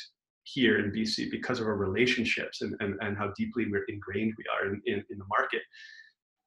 here 0.43 0.79
in 0.79 0.91
BC 0.91 1.31
because 1.31 1.59
of 1.59 1.67
our 1.67 1.75
relationships 1.75 2.61
and, 2.61 2.75
and, 2.79 2.95
and 3.01 3.17
how 3.17 3.31
deeply 3.37 3.65
we're 3.69 3.85
ingrained 3.87 4.33
we 4.37 4.43
are 4.53 4.67
in, 4.67 4.81
in, 4.85 5.03
in 5.09 5.17
the 5.17 5.25
market. 5.27 5.61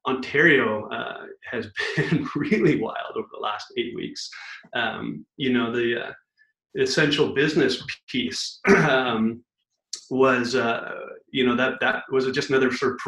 Ontario 0.07 0.87
uh, 0.89 1.25
has 1.43 1.67
been 1.97 2.27
really 2.35 2.79
wild 2.79 3.15
over 3.15 3.27
the 3.31 3.39
last 3.39 3.67
eight 3.77 3.95
weeks. 3.95 4.29
Um, 4.73 5.25
you 5.35 5.51
know, 5.51 5.71
the 5.71 6.07
uh, 6.07 6.11
essential 6.77 7.33
business 7.33 7.83
piece 8.07 8.59
um, 8.67 9.43
was 10.09 10.55
uh, 10.55 10.91
you 11.31 11.45
know 11.45 11.55
that 11.55 11.73
that 11.81 12.03
was 12.11 12.25
just 12.31 12.49
another 12.49 12.71
sort 12.71 12.93
of 12.93 12.99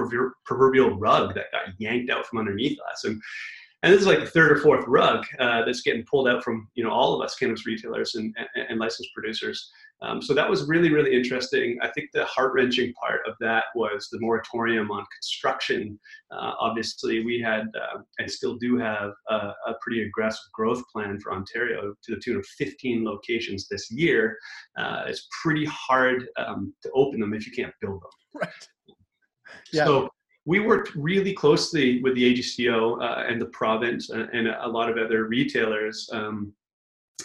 proverbial 0.45 0.97
rug 0.97 1.33
that 1.35 1.51
got 1.51 1.73
yanked 1.77 2.11
out 2.11 2.25
from 2.25 2.39
underneath 2.39 2.77
us 2.91 3.05
and 3.05 3.21
and 3.83 3.93
this 3.93 4.01
is 4.01 4.07
like 4.07 4.19
the 4.19 4.25
third 4.25 4.51
or 4.51 4.57
fourth 4.57 4.85
rug 4.87 5.25
uh, 5.39 5.63
that's 5.63 5.81
getting 5.81 6.03
pulled 6.03 6.27
out 6.27 6.43
from 6.43 6.67
you 6.73 6.83
know 6.83 6.91
all 6.91 7.15
of 7.15 7.25
us 7.25 7.35
cannabis 7.35 7.65
retailers 7.65 8.15
and, 8.15 8.35
and, 8.55 8.65
and 8.69 8.79
licensed 8.79 9.11
producers 9.13 9.71
Um, 10.01 10.21
so 10.21 10.33
that 10.33 10.49
was 10.49 10.67
really, 10.67 10.91
really 10.91 11.15
interesting. 11.15 11.77
I 11.81 11.89
think 11.89 12.09
the 12.13 12.25
heart 12.25 12.53
wrenching 12.53 12.93
part 12.93 13.21
of 13.27 13.35
that 13.41 13.65
was 13.75 14.07
the 14.11 14.19
moratorium 14.19 14.91
on 14.91 15.05
construction. 15.13 15.99
Uh, 16.31 16.53
obviously, 16.59 17.25
we 17.25 17.39
had 17.41 17.67
uh, 17.75 17.99
and 18.17 18.31
still 18.31 18.55
do 18.55 18.77
have 18.77 19.11
a, 19.29 19.35
a, 19.67 19.75
pretty 19.81 20.03
aggressive 20.03 20.51
growth 20.53 20.81
plan 20.93 21.19
for 21.19 21.33
Ontario 21.33 21.93
to 22.03 22.15
the 22.15 22.21
tune 22.21 22.37
of 22.37 22.45
15 22.57 23.03
locations 23.03 23.67
this 23.67 23.91
year. 23.91 24.37
Uh, 24.77 25.03
it's 25.07 25.27
pretty 25.41 25.65
hard 25.65 26.27
um, 26.37 26.73
to 26.83 26.89
open 26.93 27.19
them 27.19 27.33
if 27.33 27.45
you 27.45 27.51
can't 27.51 27.73
build 27.81 28.01
them. 28.01 28.09
Right. 28.41 28.67
Yeah. 29.73 29.85
So 29.85 30.09
we 30.45 30.59
worked 30.59 30.95
really 30.95 31.33
closely 31.33 32.01
with 32.01 32.15
the 32.15 32.33
AGCO 32.33 33.01
uh, 33.01 33.23
and 33.27 33.41
the 33.41 33.47
province 33.47 34.11
and, 34.11 34.29
and, 34.33 34.47
a 34.47 34.67
lot 34.67 34.89
of 34.89 34.97
other 34.97 35.25
retailers 35.25 36.09
um, 36.13 36.53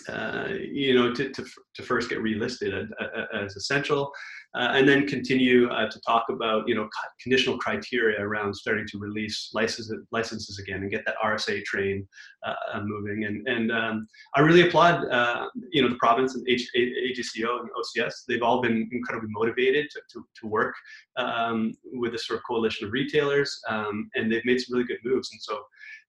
uh, 0.08 0.48
you 0.60 0.94
know, 0.94 1.12
to, 1.12 1.30
to, 1.30 1.44
to, 1.74 1.82
first 1.82 2.08
get 2.08 2.18
relisted 2.18 2.88
as, 3.34 3.56
essential, 3.56 4.10
uh, 4.54 4.72
and 4.72 4.88
then 4.88 5.06
continue 5.06 5.68
uh, 5.68 5.88
to 5.90 6.00
talk 6.00 6.24
about, 6.28 6.66
you 6.68 6.74
know, 6.74 6.88
conditional 7.22 7.58
criteria 7.58 8.20
around 8.20 8.54
starting 8.54 8.86
to 8.86 8.98
release 8.98 9.50
licenses, 9.52 10.04
licenses 10.12 10.58
again 10.58 10.82
and 10.82 10.90
get 10.90 11.04
that 11.06 11.16
RSA 11.24 11.64
train 11.64 12.06
uh, 12.46 12.80
moving. 12.82 13.24
And, 13.24 13.46
and 13.48 13.72
um, 13.72 14.06
I 14.34 14.40
really 14.40 14.66
applaud, 14.66 15.06
uh, 15.10 15.48
you 15.72 15.82
know, 15.82 15.88
the 15.88 15.96
province 15.96 16.34
and 16.34 16.46
H- 16.48 16.70
AGCO 16.76 17.60
and 17.60 17.68
OCS. 17.70 18.24
They've 18.28 18.42
all 18.42 18.60
been 18.60 18.88
incredibly 18.92 19.30
motivated 19.32 19.88
to, 19.90 20.00
to, 20.12 20.24
to 20.40 20.46
work 20.46 20.74
um, 21.16 21.72
with 21.92 22.12
this 22.12 22.26
sort 22.26 22.38
of 22.38 22.44
coalition 22.46 22.86
of 22.86 22.92
retailers, 22.92 23.60
um, 23.68 24.08
and 24.14 24.30
they've 24.30 24.44
made 24.44 24.60
some 24.60 24.74
really 24.74 24.86
good 24.86 24.98
moves. 25.04 25.30
And 25.32 25.40
so 25.40 25.62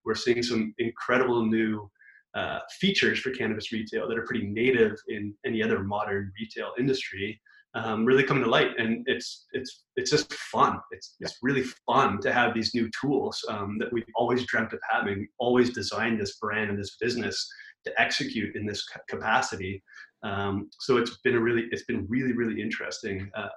we're 0.06 0.16
seeing 0.16 0.44
some 0.44 0.74
incredible 0.78 1.46
new 1.46 1.90
uh, 2.36 2.60
features 2.80 3.20
for 3.20 3.32
cannabis 3.32 3.72
retail 3.72 4.08
that 4.08 4.18
are 4.18 4.26
pretty 4.26 4.46
native 4.46 4.98
in 5.08 5.34
any 5.46 5.64
other 5.64 5.80
modern 5.80 6.32
retail 6.40 6.74
industry 6.78 7.40
um, 7.76 8.06
really 8.06 8.24
come 8.24 8.42
to 8.42 8.50
light. 8.50 8.72
And 8.78 9.04
it's 9.06 9.46
it's 9.52 9.84
it's 9.96 10.10
just 10.10 10.34
fun. 10.34 10.80
It's 10.92 11.16
it's 11.20 11.38
really 11.42 11.64
fun 11.86 12.20
to 12.22 12.32
have 12.32 12.54
these 12.54 12.74
new 12.74 12.90
tools 13.00 13.44
um, 13.50 13.78
that 13.80 13.92
we've 13.92 14.06
always 14.16 14.46
dreamt 14.46 14.74
of 14.74 14.80
having 14.90 15.28
always 15.38 15.72
designed 15.72 16.20
this 16.20 16.38
brand 16.38 16.70
and 16.70 16.80
this 16.80 16.98
business 17.00 17.48
to 17.84 18.02
execute 18.02 18.56
in 18.56 18.66
this 18.66 18.88
capacity. 19.10 19.84
Um, 20.24 20.70
so 20.80 20.98
it's 20.98 21.18
been 21.24 21.36
a 21.36 21.40
really 21.40 21.66
it's 21.72 21.84
been 21.84 22.06
really 22.10 22.32
really 22.32 22.62
interesting 22.62 23.30
uh, 23.36 23.50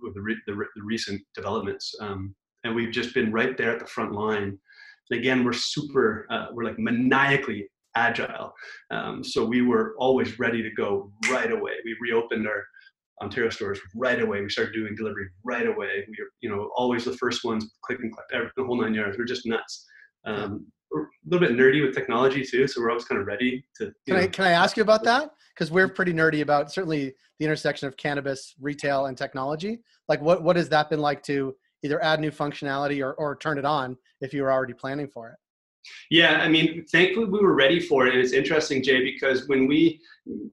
with 0.00 0.14
the, 0.14 0.20
re- 0.20 0.42
the, 0.46 0.54
re- 0.54 0.66
the, 0.76 0.82
recent 0.82 1.22
developments. 1.34 1.94
Um, 2.00 2.34
and 2.64 2.74
we've 2.74 2.92
just 2.92 3.14
been 3.14 3.32
right 3.32 3.56
there 3.56 3.72
at 3.72 3.78
the 3.78 3.86
front 3.86 4.12
line. 4.12 4.58
And 5.10 5.18
again 5.18 5.42
we're 5.42 5.54
super 5.54 6.26
uh, 6.30 6.46
we're 6.52 6.64
like 6.64 6.78
maniacally 6.78 7.68
agile. 7.94 8.52
Um, 8.90 9.22
so 9.22 9.44
we 9.44 9.62
were 9.62 9.94
always 9.98 10.38
ready 10.38 10.62
to 10.62 10.70
go 10.70 11.12
right 11.30 11.50
away. 11.50 11.72
We 11.84 11.96
reopened 12.00 12.46
our 12.46 12.64
Ontario 13.22 13.50
stores 13.50 13.80
right 13.94 14.20
away. 14.20 14.40
We 14.40 14.50
started 14.50 14.74
doing 14.74 14.94
delivery 14.96 15.28
right 15.44 15.66
away. 15.66 16.04
We 16.08 16.16
were, 16.18 16.30
you 16.40 16.50
know, 16.50 16.70
always 16.76 17.04
the 17.04 17.16
first 17.16 17.44
ones, 17.44 17.70
click 17.84 18.00
and 18.00 18.12
collect, 18.12 18.52
the 18.56 18.64
whole 18.64 18.80
nine 18.80 18.94
yards. 18.94 19.16
We're 19.16 19.24
just 19.24 19.46
nuts. 19.46 19.86
Um, 20.26 20.66
we're 20.90 21.02
a 21.02 21.06
little 21.28 21.48
bit 21.48 21.56
nerdy 21.56 21.84
with 21.84 21.94
technology 21.94 22.44
too, 22.44 22.66
so 22.66 22.80
we're 22.80 22.90
always 22.90 23.04
kind 23.04 23.20
of 23.20 23.26
ready 23.26 23.64
to. 23.76 23.92
Can 24.06 24.16
know. 24.16 24.22
I 24.22 24.26
can 24.26 24.44
I 24.44 24.50
ask 24.50 24.76
you 24.76 24.82
about 24.82 25.04
that? 25.04 25.30
Because 25.54 25.70
we're 25.70 25.88
pretty 25.88 26.12
nerdy 26.12 26.40
about 26.40 26.72
certainly 26.72 27.14
the 27.38 27.44
intersection 27.44 27.88
of 27.88 27.96
cannabis, 27.96 28.54
retail, 28.60 29.06
and 29.06 29.16
technology. 29.16 29.80
Like, 30.08 30.20
what 30.20 30.42
what 30.42 30.56
has 30.56 30.68
that 30.70 30.90
been 30.90 31.00
like 31.00 31.22
to 31.24 31.54
either 31.82 32.02
add 32.02 32.20
new 32.20 32.30
functionality 32.30 33.04
or 33.04 33.14
or 33.14 33.36
turn 33.36 33.58
it 33.58 33.64
on 33.64 33.96
if 34.20 34.32
you 34.32 34.42
were 34.42 34.52
already 34.52 34.74
planning 34.74 35.08
for 35.08 35.30
it? 35.30 35.36
Yeah, 36.10 36.38
I 36.40 36.48
mean, 36.48 36.84
thankfully 36.90 37.26
we 37.26 37.40
were 37.40 37.54
ready 37.54 37.80
for 37.80 38.06
it. 38.06 38.14
And 38.14 38.22
it's 38.22 38.32
interesting, 38.32 38.82
Jay, 38.82 39.02
because 39.02 39.48
when 39.48 39.66
we 39.66 40.00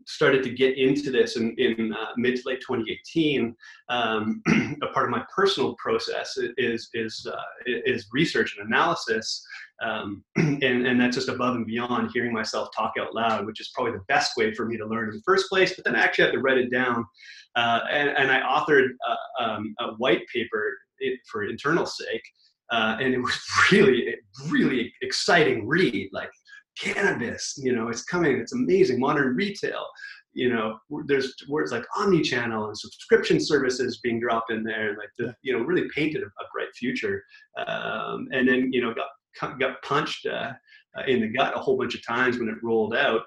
started 0.06 0.44
to 0.44 0.50
get 0.50 0.78
into 0.78 1.12
this 1.12 1.38
in, 1.38 1.56
in 1.58 1.94
uh, 1.94 2.12
mid 2.18 2.36
to 2.36 2.42
late 2.46 2.62
2018, 2.62 3.56
um, 3.90 4.42
a 4.82 4.88
part 4.88 5.06
of 5.06 5.12
my 5.12 5.24
personal 5.34 5.76
process 5.76 6.38
is, 6.58 6.90
is, 6.94 7.26
uh, 7.32 7.42
is 7.66 8.08
research 8.12 8.56
and 8.58 8.68
analysis. 8.68 9.46
Um, 9.82 10.24
and, 10.36 10.64
and 10.64 11.00
that's 11.00 11.16
just 11.16 11.30
above 11.30 11.56
and 11.56 11.66
beyond 11.66 12.12
hearing 12.14 12.34
myself 12.34 12.70
talk 12.76 12.94
out 13.00 13.16
loud, 13.16 13.46
which 13.46 13.62
is 13.62 13.72
probably 13.74 13.94
the 13.94 14.06
best 14.08 14.38
way 14.38 14.54
for 14.54 14.66
me 14.66 14.78
to 14.78 14.86
learn 14.86 15.10
in 15.10 15.16
the 15.16 15.24
first 15.26 15.50
place. 15.50 15.74
But 15.76 15.86
then 15.86 15.96
I 15.96 16.04
actually 16.04 16.26
had 16.26 16.34
to 16.34 16.40
write 16.40 16.58
it 16.58 16.72
down. 16.72 17.06
Uh, 17.56 17.82
and, 17.92 18.10
and, 18.10 18.32
I 18.32 18.40
authored 18.40 18.88
a, 19.40 19.44
um, 19.44 19.76
a 19.82 19.88
white 19.96 20.22
paper 20.34 20.78
for 21.30 21.44
internal 21.44 21.86
sake 21.86 22.24
uh, 22.72 22.98
and 23.00 23.14
it 23.14 23.20
was 23.20 23.38
really, 23.72 24.16
really 24.48 24.94
exciting 25.02 25.68
read. 25.68 26.10
Like 26.12 26.32
cannabis, 26.78 27.56
you 27.58 27.74
know, 27.76 27.90
it's 27.90 28.04
coming. 28.04 28.38
It's 28.38 28.54
amazing. 28.54 29.00
Modern 29.00 29.36
retail, 29.36 29.86
you 30.34 30.50
know, 30.50 30.78
there's 31.06 31.36
words 31.50 31.72
like 31.72 31.86
omni-channel 31.98 32.68
and 32.68 32.78
subscription 32.78 33.40
services 33.40 34.00
being 34.02 34.20
dropped 34.20 34.52
in 34.52 34.64
there, 34.64 34.90
and 34.90 34.98
like 34.98 35.10
the, 35.18 35.36
you 35.42 35.54
know, 35.54 35.64
really 35.64 35.90
painted 35.94 36.24
a, 36.24 36.26
bright 36.54 36.70
future. 36.76 37.24
Um, 37.68 38.28
and 38.32 38.48
then 38.48 38.72
you 38.72 38.82
know, 38.82 38.94
got 38.94 39.60
got 39.60 39.82
punched 39.84 40.26
uh, 40.26 40.54
uh, 40.98 41.04
in 41.08 41.22
the 41.22 41.28
gut 41.28 41.56
a 41.56 41.60
whole 41.60 41.78
bunch 41.78 41.96
of 41.96 42.06
times 42.06 42.38
when 42.38 42.50
it 42.50 42.64
rolled 42.64 42.96
out. 42.96 43.22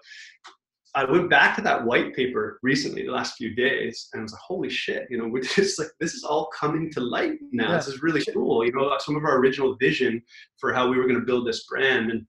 I 0.97 1.05
went 1.05 1.29
back 1.29 1.57
to 1.57 1.63
that 1.63 1.85
white 1.85 2.15
paper 2.15 2.61
recently, 2.63 3.05
the 3.05 3.13
last 3.13 3.37
few 3.37 3.55
days, 3.55 4.09
and 4.13 4.21
I 4.21 4.23
was 4.23 4.33
like, 4.33 4.41
"Holy 4.41 4.71
shit!" 4.71 5.07
You 5.11 5.19
know, 5.19 5.29
we're 5.33 5.43
just 5.43 5.79
like, 5.79 5.89
this 6.01 6.15
is 6.15 6.25
all 6.25 6.49
coming 6.59 6.91
to 6.93 7.01
light 7.01 7.39
now. 7.53 7.71
Yeah. 7.71 7.77
This 7.77 7.89
is 7.89 8.03
really 8.03 8.25
cool. 8.33 8.65
You 8.65 8.73
know, 8.73 8.97
some 9.01 9.17
of 9.17 9.25
our 9.25 9.39
original 9.39 9.77
vision 9.77 10.23
for 10.59 10.73
how 10.73 10.89
we 10.89 10.97
were 10.97 11.05
going 11.05 11.21
to 11.21 11.27
build 11.27 11.47
this 11.47 11.65
brand, 11.67 12.11
and 12.11 12.27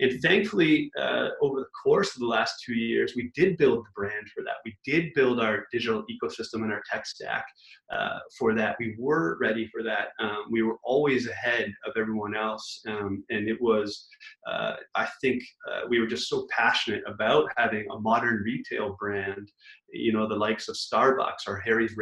and 0.00 0.20
thankfully, 0.22 0.92
uh, 0.98 1.30
over 1.42 1.60
the 1.60 1.66
course 1.82 2.14
of 2.14 2.20
the 2.20 2.26
last 2.26 2.62
two 2.64 2.74
years, 2.74 3.14
we 3.16 3.32
did 3.34 3.56
build 3.56 3.84
the 3.84 3.90
brand 3.96 4.28
for 4.32 4.44
that. 4.44 4.54
We 4.64 4.76
did 4.84 5.12
build 5.14 5.40
our 5.40 5.66
digital 5.72 6.04
ecosystem 6.04 6.62
and 6.62 6.72
our 6.72 6.82
tech 6.90 7.04
stack 7.04 7.44
uh, 7.90 8.20
for 8.38 8.54
that. 8.54 8.76
We 8.78 8.94
were 8.96 9.38
ready 9.40 9.68
for 9.72 9.82
that. 9.82 10.08
Um, 10.20 10.44
we 10.50 10.62
were 10.62 10.76
always 10.84 11.26
ahead 11.26 11.72
of 11.84 11.94
everyone 11.96 12.36
else. 12.36 12.80
Um, 12.86 13.24
and 13.30 13.48
it 13.48 13.60
was, 13.60 14.06
uh, 14.48 14.74
I 14.94 15.08
think, 15.20 15.42
we 15.88 16.00
were 16.00 16.06
just 16.06 16.28
so 16.28 16.46
passionate 16.50 17.02
about 17.06 17.48
having 17.56 17.86
a 17.90 18.00
modern 18.00 18.42
retail 18.44 18.96
brand 18.98 19.50
you 19.92 20.12
know, 20.12 20.28
the 20.28 20.34
likes 20.34 20.68
of 20.68 20.76
Starbucks 20.76 21.46
or 21.46 21.60
Harry's 21.60 21.94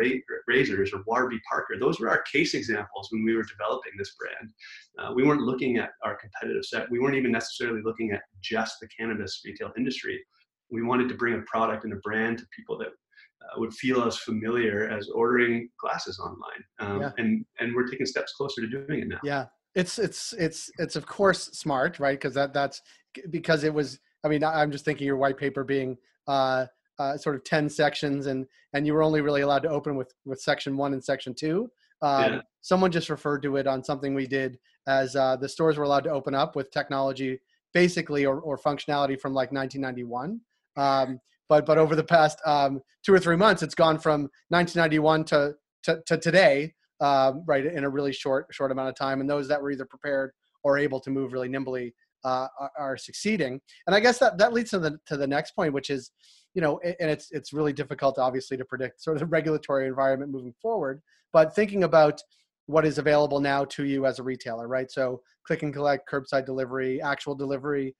Razors 0.47 0.93
or 0.93 1.03
Warby 1.07 1.41
Parker. 1.49 1.77
Those 1.79 2.01
were 2.01 2.11
our 2.11 2.23
case 2.23 2.55
examples 2.55 3.09
when 3.11 3.25
we 3.25 3.35
were 3.35 3.45
developing 3.45 3.93
this 3.97 4.15
brand. 4.19 4.53
Uh, 4.99 5.15
we 5.15 5.25
weren't 5.25 5.43
looking 5.43 5.77
at 5.77 5.91
our 6.03 6.17
competitive 6.17 6.65
set. 6.65 6.91
We 6.91 6.99
weren't 6.99 7.17
even 7.17 7.33
necessarily 7.33 7.83
looking 7.85 8.13
at 8.13 8.23
just 8.43 8.77
the 8.81 8.89
cannabis 8.89 9.41
retail 9.45 9.73
industry. 9.77 10.23
We 10.71 10.83
wanted 10.83 11.09
to 11.11 11.15
bring 11.15 11.35
a 11.35 11.43
product 11.43 11.85
and 11.85 11.93
a 11.93 11.97
brand 11.97 12.39
to 12.39 12.47
people 12.55 12.77
that 12.79 12.89
uh, 12.89 13.61
would 13.61 13.73
feel 13.75 14.03
as 14.05 14.19
familiar 14.19 14.89
as 14.89 15.09
ordering 15.09 15.69
glasses 15.81 16.19
online. 16.19 16.65
Um, 16.81 17.03
yeah. 17.03 17.11
And 17.19 17.45
and 17.61 17.75
we're 17.75 17.87
taking 17.87 18.07
steps 18.07 18.33
closer 18.33 18.63
to 18.63 18.67
doing 18.67 19.03
it 19.03 19.09
now. 19.09 19.21
Yeah, 19.23 19.47
it's 19.77 19.99
it's 19.99 20.33
it's 20.33 20.71
it's 20.79 20.97
of 20.97 21.07
course 21.07 21.45
smart, 21.53 22.01
right? 22.01 22.19
Because 22.19 22.35
that 22.35 22.53
that's 22.53 22.83
because 23.31 23.63
it 23.63 23.73
was. 23.73 24.01
I 24.25 24.29
mean, 24.29 24.43
I'm 24.43 24.73
just 24.73 24.85
thinking 24.85 25.07
your 25.07 25.19
white 25.19 25.37
paper 25.37 25.63
being. 25.63 25.97
Uh, 26.27 26.67
uh, 26.99 27.15
sort 27.15 27.37
of 27.37 27.45
10 27.45 27.69
sections 27.69 28.27
and 28.27 28.47
and 28.73 28.87
you 28.87 28.95
were 28.95 29.03
only 29.03 29.21
really 29.21 29.43
allowed 29.43 29.63
to 29.63 29.69
open 29.69 29.97
with 29.97 30.15
with 30.25 30.41
section 30.41 30.79
one 30.79 30.95
and 30.95 31.05
section 31.05 31.35
two 31.35 31.71
um, 32.01 32.33
yeah. 32.33 32.41
someone 32.63 32.91
just 32.91 33.11
referred 33.11 33.43
to 33.43 33.57
it 33.57 33.67
on 33.67 33.85
something 33.85 34.15
we 34.15 34.27
did 34.27 34.59
as 34.87 35.15
uh, 35.15 35.37
the 35.37 35.47
stores 35.47 35.77
were 35.77 35.85
allowed 35.85 36.05
to 36.05 36.11
open 36.11 36.35
up 36.35 36.57
with 36.57 36.71
technology 36.71 37.39
basically 37.75 38.25
or, 38.25 38.41
or 38.41 38.57
functionality 38.57 39.21
from 39.21 39.35
like 39.35 39.53
1991 39.53 40.41
um, 40.79 41.21
but 41.51 41.67
but 41.67 41.77
over 41.77 41.95
the 41.95 42.03
past 42.03 42.41
um, 42.47 42.81
two 43.05 43.13
or 43.13 43.19
three 43.19 43.37
months 43.37 43.63
it's 43.63 43.75
gone 43.75 43.99
from 43.99 44.23
1991 44.49 45.23
to 45.23 45.55
to, 45.83 46.01
to 46.07 46.17
today 46.17 46.73
um, 47.01 47.43
right 47.47 47.67
in 47.67 47.85
a 47.85 47.89
really 47.89 48.13
short 48.13 48.47
short 48.51 48.73
amount 48.73 48.89
of 48.89 48.95
time 48.95 49.21
and 49.21 49.29
those 49.29 49.49
that 49.49 49.61
were 49.61 49.71
either 49.71 49.85
prepared 49.85 50.31
or 50.65 50.79
able 50.79 51.01
to 51.01 51.11
move 51.11 51.33
really 51.33 51.49
nimbly 51.49 51.95
uh, 52.25 52.49
are, 52.59 52.71
are, 52.79 52.97
succeeding 52.97 53.61
and 53.87 53.95
i 53.95 54.01
guess 54.01 54.19
that 54.19 54.39
that 54.39 54.53
leads 54.53 54.71
to 54.71 54.79
the 54.79 54.99
to 55.07 55.17
the 55.17 55.27
next 55.27 55.53
point 55.53 55.73
which 55.73 55.91
is 55.91 56.11
you 56.57 56.63
know, 56.63 56.81
and 56.81 57.11
it's 57.11 57.31
it's 57.33 57.53
really 57.53 57.75
difficult, 57.75 58.19
obviously, 58.19 58.57
to 58.57 58.65
predict 58.65 59.03
sort 59.03 59.17
of 59.17 59.21
the 59.21 59.27
regulatory 59.27 59.87
environment 59.87 60.33
moving 60.33 60.55
forward. 60.61 61.03
But 61.31 61.55
thinking 61.55 61.85
about 61.85 62.21
what 62.65 62.87
is 62.87 62.97
available 62.97 63.41
now 63.41 63.67
to 63.67 63.85
you 63.85 64.07
as 64.07 64.19
a 64.19 64.23
retailer, 64.23 64.67
right? 64.67 64.91
So 64.91 65.21
click 65.47 65.63
and 65.63 65.73
collect, 65.73 66.11
curbside 66.11 66.47
delivery, 66.47 67.01
actual 67.03 67.35
delivery. 67.35 67.95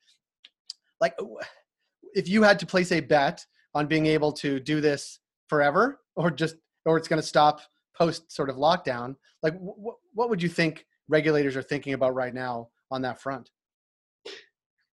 Like, 1.03 1.15
if 2.15 2.29
you 2.29 2.43
had 2.43 2.59
to 2.61 2.67
place 2.67 2.93
a 2.93 3.01
bet 3.01 3.45
on 3.75 3.87
being 3.87 4.07
able 4.07 4.33
to 4.33 4.59
do 4.59 4.81
this 4.81 5.21
forever, 5.49 6.01
or 6.17 6.31
just, 6.31 6.57
or 6.87 6.97
it's 6.97 7.09
going 7.09 7.21
to 7.21 7.29
stop 7.29 7.61
post 7.99 8.31
sort 8.33 8.51
of 8.51 8.57
lockdown, 8.57 9.17
like, 9.43 9.55
wh- 9.55 9.97
what 10.15 10.29
would 10.31 10.43
you 10.43 10.49
think 10.49 10.87
regulators 11.09 11.57
are 11.57 11.63
thinking 11.63 11.93
about 11.95 12.15
right 12.15 12.35
now 12.35 12.69
on 12.91 13.03
that 13.03 13.21
front? 13.21 13.51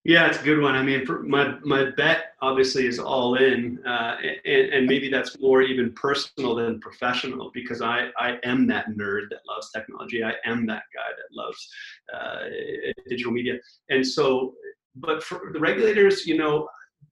Yeah, 0.06 0.28
it's 0.28 0.40
a 0.40 0.44
good 0.44 0.62
one. 0.62 0.76
I 0.76 0.82
mean, 0.82 1.06
my 1.28 1.56
my 1.64 1.92
bet 1.92 2.34
obviously 2.42 2.88
is 2.88 3.00
all 3.00 3.36
in, 3.36 3.86
uh, 3.86 4.16
and, 4.46 4.74
and 4.74 4.88
maybe 4.88 5.10
that's 5.10 5.38
more 5.40 5.62
even 5.62 5.92
personal 5.94 6.56
than 6.56 6.80
professional 6.80 7.52
because 7.54 7.82
I 7.82 8.10
I 8.18 8.38
am 8.44 8.66
that 8.68 8.88
nerd 8.92 9.30
that 9.30 9.42
loves 9.48 9.70
technology. 9.72 10.24
I 10.24 10.34
am 10.46 10.66
that 10.68 10.84
guy 10.96 11.10
that 11.18 11.30
loves 11.32 11.70
uh, 12.16 13.00
digital 13.10 13.34
media, 13.34 13.56
and 13.90 14.06
so. 14.06 14.54
But 14.96 15.22
for 15.22 15.52
the 15.54 15.60
regulators, 15.60 16.26
you 16.26 16.36
know, 16.36 16.68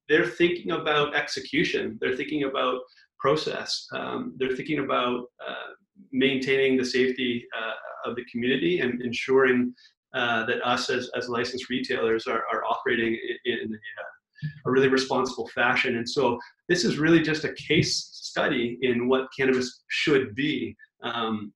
they're 0.10 0.26
thinking 0.26 0.72
about 0.72 1.16
execution. 1.16 1.98
They're 2.02 2.16
thinking 2.16 2.44
about 2.44 2.82
process. 3.20 3.88
Um, 3.94 4.36
they're 4.38 4.56
thinking 4.56 4.80
about 4.80 5.26
uh, 5.46 5.74
maintaining 6.12 6.78
the 6.78 6.86
safety 6.86 7.46
uh, 7.58 8.10
of 8.10 8.16
the 8.16 8.26
community 8.32 8.80
and 8.80 9.02
ensuring 9.02 9.74
uh, 10.14 10.46
that 10.46 10.66
us 10.66 10.90
as, 10.90 11.10
as 11.16 11.30
licensed 11.30 11.70
retailers 11.70 12.28
are, 12.28 12.44
are 12.52 12.64
operating 12.66 13.18
in, 13.46 13.58
in 13.60 13.74
a, 13.74 14.48
a, 14.68 14.72
really 14.72 14.88
responsible 14.88 15.48
fashion. 15.50 15.98
And 15.98 16.10
so 16.10 16.40
this 16.70 16.86
is 16.86 16.98
really 16.98 17.22
just 17.22 17.44
a 17.44 17.54
case 17.54 18.10
study 18.14 18.78
in 18.82 19.08
what 19.10 19.28
cannabis 19.38 19.84
should 19.90 20.34
be. 20.34 20.76
Um, 21.04 21.54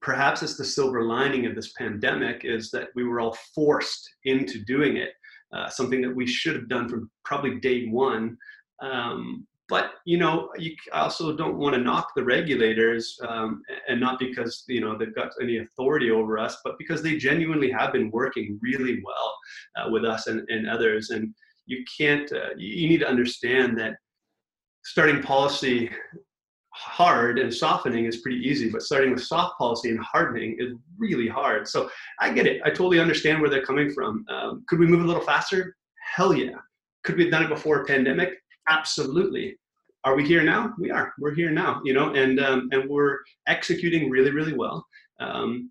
perhaps 0.00 0.42
it's 0.42 0.56
the 0.56 0.64
silver 0.64 1.04
lining 1.04 1.46
of 1.46 1.54
this 1.54 1.72
pandemic 1.72 2.42
is 2.44 2.70
that 2.70 2.88
we 2.94 3.04
were 3.04 3.20
all 3.20 3.36
forced 3.54 4.08
into 4.24 4.64
doing 4.64 4.96
it, 4.96 5.10
uh, 5.52 5.68
something 5.68 6.00
that 6.02 6.14
we 6.14 6.26
should 6.26 6.54
have 6.54 6.68
done 6.68 6.88
from 6.88 7.10
probably 7.24 7.58
day 7.58 7.86
one. 7.86 8.36
Um, 8.80 9.46
but 9.70 9.92
you 10.04 10.18
know, 10.18 10.50
you 10.58 10.74
also 10.92 11.34
don't 11.34 11.56
want 11.56 11.74
to 11.76 11.80
knock 11.80 12.08
the 12.14 12.24
regulators, 12.24 13.16
um, 13.26 13.62
and 13.88 14.00
not 14.00 14.18
because 14.18 14.64
you 14.66 14.80
know 14.80 14.98
they've 14.98 15.14
got 15.14 15.30
any 15.40 15.58
authority 15.58 16.10
over 16.10 16.38
us, 16.38 16.58
but 16.64 16.76
because 16.78 17.02
they 17.02 17.16
genuinely 17.16 17.70
have 17.70 17.92
been 17.92 18.10
working 18.10 18.58
really 18.60 19.00
well 19.04 19.34
uh, 19.76 19.90
with 19.90 20.04
us 20.04 20.26
and, 20.26 20.46
and 20.50 20.68
others. 20.68 21.10
And 21.10 21.32
you 21.66 21.84
can't, 21.96 22.30
uh, 22.32 22.50
you 22.56 22.88
need 22.88 22.98
to 22.98 23.08
understand 23.08 23.78
that 23.78 23.94
starting 24.84 25.22
policy 25.22 25.88
hard 26.72 27.38
and 27.38 27.52
softening 27.52 28.06
is 28.06 28.18
pretty 28.18 28.38
easy, 28.38 28.70
but 28.70 28.82
starting 28.82 29.12
with 29.12 29.22
soft 29.22 29.58
policy 29.58 29.90
and 29.90 30.00
hardening 30.00 30.56
is 30.58 30.72
really 30.98 31.28
hard. 31.28 31.68
So 31.68 31.90
I 32.20 32.32
get 32.32 32.46
it. 32.46 32.60
I 32.64 32.70
totally 32.70 32.98
understand 32.98 33.40
where 33.40 33.50
they're 33.50 33.64
coming 33.64 33.90
from. 33.90 34.24
Um, 34.28 34.64
could 34.66 34.78
we 34.78 34.86
move 34.86 35.04
a 35.04 35.06
little 35.06 35.22
faster? 35.22 35.76
Hell 36.14 36.34
yeah. 36.34 36.56
Could 37.04 37.16
we 37.16 37.24
have 37.24 37.32
done 37.32 37.44
it 37.44 37.48
before 37.48 37.82
a 37.82 37.84
pandemic? 37.84 38.30
Absolutely. 38.68 39.56
Are 40.04 40.16
we 40.16 40.26
here 40.26 40.42
now? 40.42 40.72
We 40.78 40.90
are. 40.90 41.12
We're 41.18 41.34
here 41.34 41.50
now, 41.50 41.82
you 41.84 41.92
know, 41.92 42.14
and 42.14 42.40
um, 42.40 42.68
and 42.72 42.88
we're 42.88 43.18
executing 43.46 44.08
really, 44.08 44.30
really 44.30 44.54
well, 44.54 44.86
um, 45.20 45.70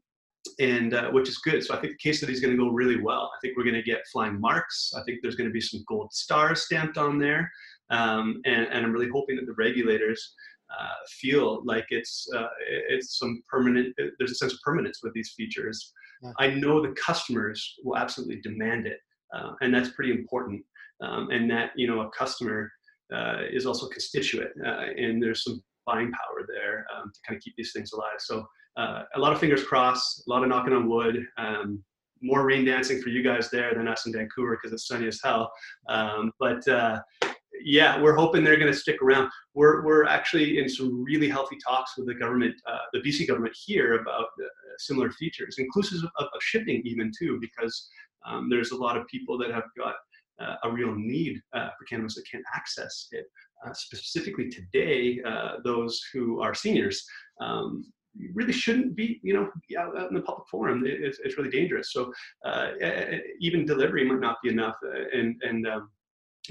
and 0.59 0.93
uh, 0.93 1.09
which 1.09 1.27
is 1.27 1.39
good. 1.39 1.63
So 1.63 1.73
I 1.73 1.79
think 1.79 1.93
the 1.93 2.09
case 2.09 2.19
study 2.19 2.33
is 2.33 2.39
going 2.39 2.55
to 2.55 2.63
go 2.63 2.69
really 2.69 3.01
well. 3.01 3.31
I 3.35 3.39
think 3.41 3.57
we're 3.57 3.63
going 3.63 3.75
to 3.75 3.81
get 3.81 4.05
flying 4.11 4.39
marks. 4.39 4.93
I 4.95 5.01
think 5.03 5.19
there's 5.21 5.35
going 5.35 5.49
to 5.49 5.53
be 5.53 5.61
some 5.61 5.83
gold 5.87 6.13
stars 6.13 6.61
stamped 6.61 6.99
on 6.99 7.17
there, 7.17 7.51
um, 7.89 8.39
and, 8.45 8.67
and 8.67 8.85
I'm 8.85 8.91
really 8.91 9.09
hoping 9.11 9.35
that 9.37 9.47
the 9.47 9.55
regulators 9.57 10.35
uh, 10.69 10.93
feel 11.07 11.63
like 11.65 11.87
it's 11.89 12.27
uh, 12.35 12.47
it's 12.89 13.17
some 13.17 13.41
permanent. 13.49 13.95
There's 13.97 14.31
a 14.31 14.35
sense 14.35 14.53
of 14.53 14.59
permanence 14.63 14.99
with 15.01 15.13
these 15.13 15.33
features. 15.35 15.91
Yeah. 16.21 16.33
I 16.37 16.49
know 16.49 16.81
the 16.81 16.93
customers 16.93 17.75
will 17.83 17.97
absolutely 17.97 18.41
demand 18.41 18.85
it, 18.85 18.99
uh, 19.33 19.53
and 19.61 19.73
that's 19.73 19.89
pretty 19.89 20.11
important. 20.11 20.63
Um, 21.01 21.31
and 21.31 21.49
that 21.49 21.71
you 21.75 21.87
know 21.87 22.01
a 22.01 22.09
customer 22.11 22.71
uh, 23.13 23.43
is 23.51 23.65
also 23.65 23.87
constituent, 23.87 24.51
uh, 24.65 24.85
and 24.97 25.21
there's 25.21 25.43
some 25.43 25.61
buying 25.85 26.11
power 26.11 26.45
there 26.47 26.85
um, 26.95 27.11
to 27.13 27.19
kind 27.27 27.37
of 27.37 27.43
keep 27.43 27.55
these 27.57 27.71
things 27.73 27.93
alive. 27.93 28.19
So 28.19 28.45
uh, 28.77 29.03
a 29.15 29.19
lot 29.19 29.33
of 29.33 29.39
fingers 29.39 29.63
crossed, 29.63 30.23
a 30.27 30.29
lot 30.29 30.43
of 30.43 30.49
knocking 30.49 30.73
on 30.73 30.89
wood. 30.89 31.25
Um, 31.37 31.83
more 32.21 32.45
rain 32.45 32.65
dancing 32.65 33.01
for 33.01 33.09
you 33.09 33.23
guys 33.23 33.49
there 33.49 33.73
than 33.73 33.87
us 33.87 34.05
in 34.05 34.11
Vancouver 34.11 34.57
because 34.57 34.73
it's 34.73 34.87
sunny 34.87 35.07
as 35.07 35.21
hell. 35.23 35.51
Um, 35.87 36.31
but 36.39 36.67
uh, 36.67 36.99
yeah, 37.63 38.01
we're 38.01 38.15
hoping 38.15 38.43
they're 38.43 38.57
going 38.57 38.71
to 38.71 38.77
stick 38.77 39.01
around. 39.01 39.29
We're, 39.53 39.83
we're 39.85 40.05
actually 40.05 40.59
in 40.59 40.69
some 40.69 41.03
really 41.03 41.29
healthy 41.29 41.57
talks 41.65 41.97
with 41.97 42.07
the 42.07 42.13
government, 42.13 42.55
uh, 42.67 42.77
the 42.93 42.99
BC 42.99 43.27
government 43.27 43.55
here 43.65 43.95
about 43.95 44.25
uh, 44.41 44.47
similar 44.77 45.11
features, 45.11 45.55
inclusive 45.57 46.03
of, 46.17 46.27
of, 46.33 46.41
shipping 46.41 46.81
even 46.85 47.11
too, 47.17 47.39
because 47.41 47.89
um, 48.25 48.49
there's 48.49 48.71
a 48.71 48.75
lot 48.75 48.97
of 48.97 49.07
people 49.07 49.37
that 49.37 49.51
have 49.51 49.63
got 49.77 49.95
uh, 50.41 50.55
a 50.63 50.71
real 50.71 50.93
need 50.95 51.41
uh, 51.53 51.69
for 51.77 51.85
cannabis 51.85 52.15
that 52.15 52.29
can't 52.29 52.43
access 52.55 53.07
it. 53.11 53.25
Uh, 53.65 53.73
specifically 53.73 54.49
today, 54.49 55.19
uh, 55.27 55.57
those 55.63 56.01
who 56.13 56.41
are 56.41 56.53
seniors 56.53 57.05
um, 57.41 57.83
really 58.33 58.53
shouldn't 58.53 58.95
be, 58.95 59.19
you 59.21 59.33
know, 59.33 59.49
out, 59.77 59.97
out 59.99 60.09
in 60.09 60.15
the 60.15 60.21
public 60.21 60.47
forum. 60.49 60.85
It, 60.85 61.01
it's, 61.01 61.19
it's 61.23 61.37
really 61.37 61.49
dangerous. 61.49 61.91
So 61.91 62.11
even 63.41 63.65
delivery 63.65 64.05
might 64.05 64.21
not 64.21 64.37
be 64.41 64.49
enough. 64.49 64.75
and 65.13 65.35
and 65.43 65.67
um, 65.67 65.89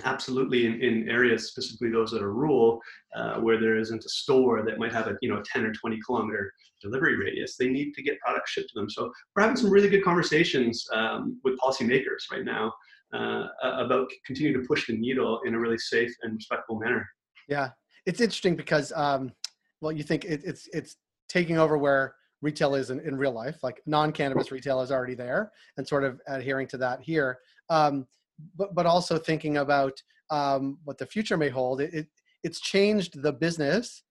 absolutely 0.05 0.67
in, 0.67 0.81
in 0.81 1.09
areas 1.09 1.49
specifically 1.49 1.91
those 1.91 2.11
that 2.11 2.23
are 2.23 2.33
rural 2.33 2.81
uh, 3.17 3.35
where 3.37 3.59
there 3.59 3.79
isn't 3.79 4.05
a 4.05 4.09
store 4.09 4.63
that 4.63 4.79
might 4.79 4.93
have 4.93 5.07
a 5.09 5.17
you 5.23 5.29
know 5.29 5.43
10 5.45 5.65
or 5.65 5.73
20 5.73 5.99
kilometer 6.05 6.53
delivery 6.81 7.17
radius 7.17 7.57
they 7.57 7.69
need 7.69 7.93
to 7.93 8.03
get 8.03 8.19
products 8.21 8.51
shipped 8.51 8.69
to 8.69 8.79
them 8.79 8.89
so 8.89 9.11
we're 9.35 9.43
having 9.43 9.57
some 9.57 9.71
really 9.71 9.89
good 9.89 10.05
conversations 10.05 10.87
um, 10.93 11.41
with 11.45 11.59
policymakers 11.59 12.31
right 12.31 12.45
now 12.45 12.73
uh, 13.15 13.47
about 13.63 14.11
continuing 14.27 14.61
to 14.61 14.67
push 14.67 14.87
the 14.87 14.97
needle 14.97 15.41
in 15.47 15.55
a 15.55 15.59
really 15.59 15.79
safe 15.79 16.13
and 16.23 16.35
respectful 16.35 16.79
manner. 16.79 17.07
Yeah, 17.49 17.71
it's 18.07 18.21
interesting 18.21 18.57
because 18.57 18.93
um, 18.95 19.33
well, 19.81 19.93
you 19.93 20.03
think 20.03 20.25
it, 20.25 20.43
it's 20.45 20.69
it's 20.73 20.97
taking 21.29 21.59
over 21.59 21.79
where 21.79 22.15
retail 22.41 22.75
is 22.75 22.91
in, 22.91 23.01
in 23.01 23.17
real 23.17 23.33
life, 23.33 23.59
like 23.63 23.81
non-cannabis 23.87 24.53
retail 24.53 24.81
is 24.81 24.93
already 24.93 25.15
there, 25.15 25.53
and 25.77 25.87
sort 25.87 26.05
of 26.05 26.21
adhering 26.29 26.67
to 26.69 26.79
that 26.79 27.01
here. 27.01 27.39
Um, 27.71 28.07
but 28.57 28.75
but 28.75 28.87
also 28.87 29.19
thinking 29.19 29.59
about 29.59 30.01
um, 30.31 30.79
what 30.85 30.99
the 30.99 31.07
future 31.07 31.37
may 31.37 31.49
hold. 31.49 31.81
It, 31.81 31.95
it 31.95 32.07
it's 32.45 32.61
changed 32.61 33.23
the 33.23 33.33
business 33.33 34.03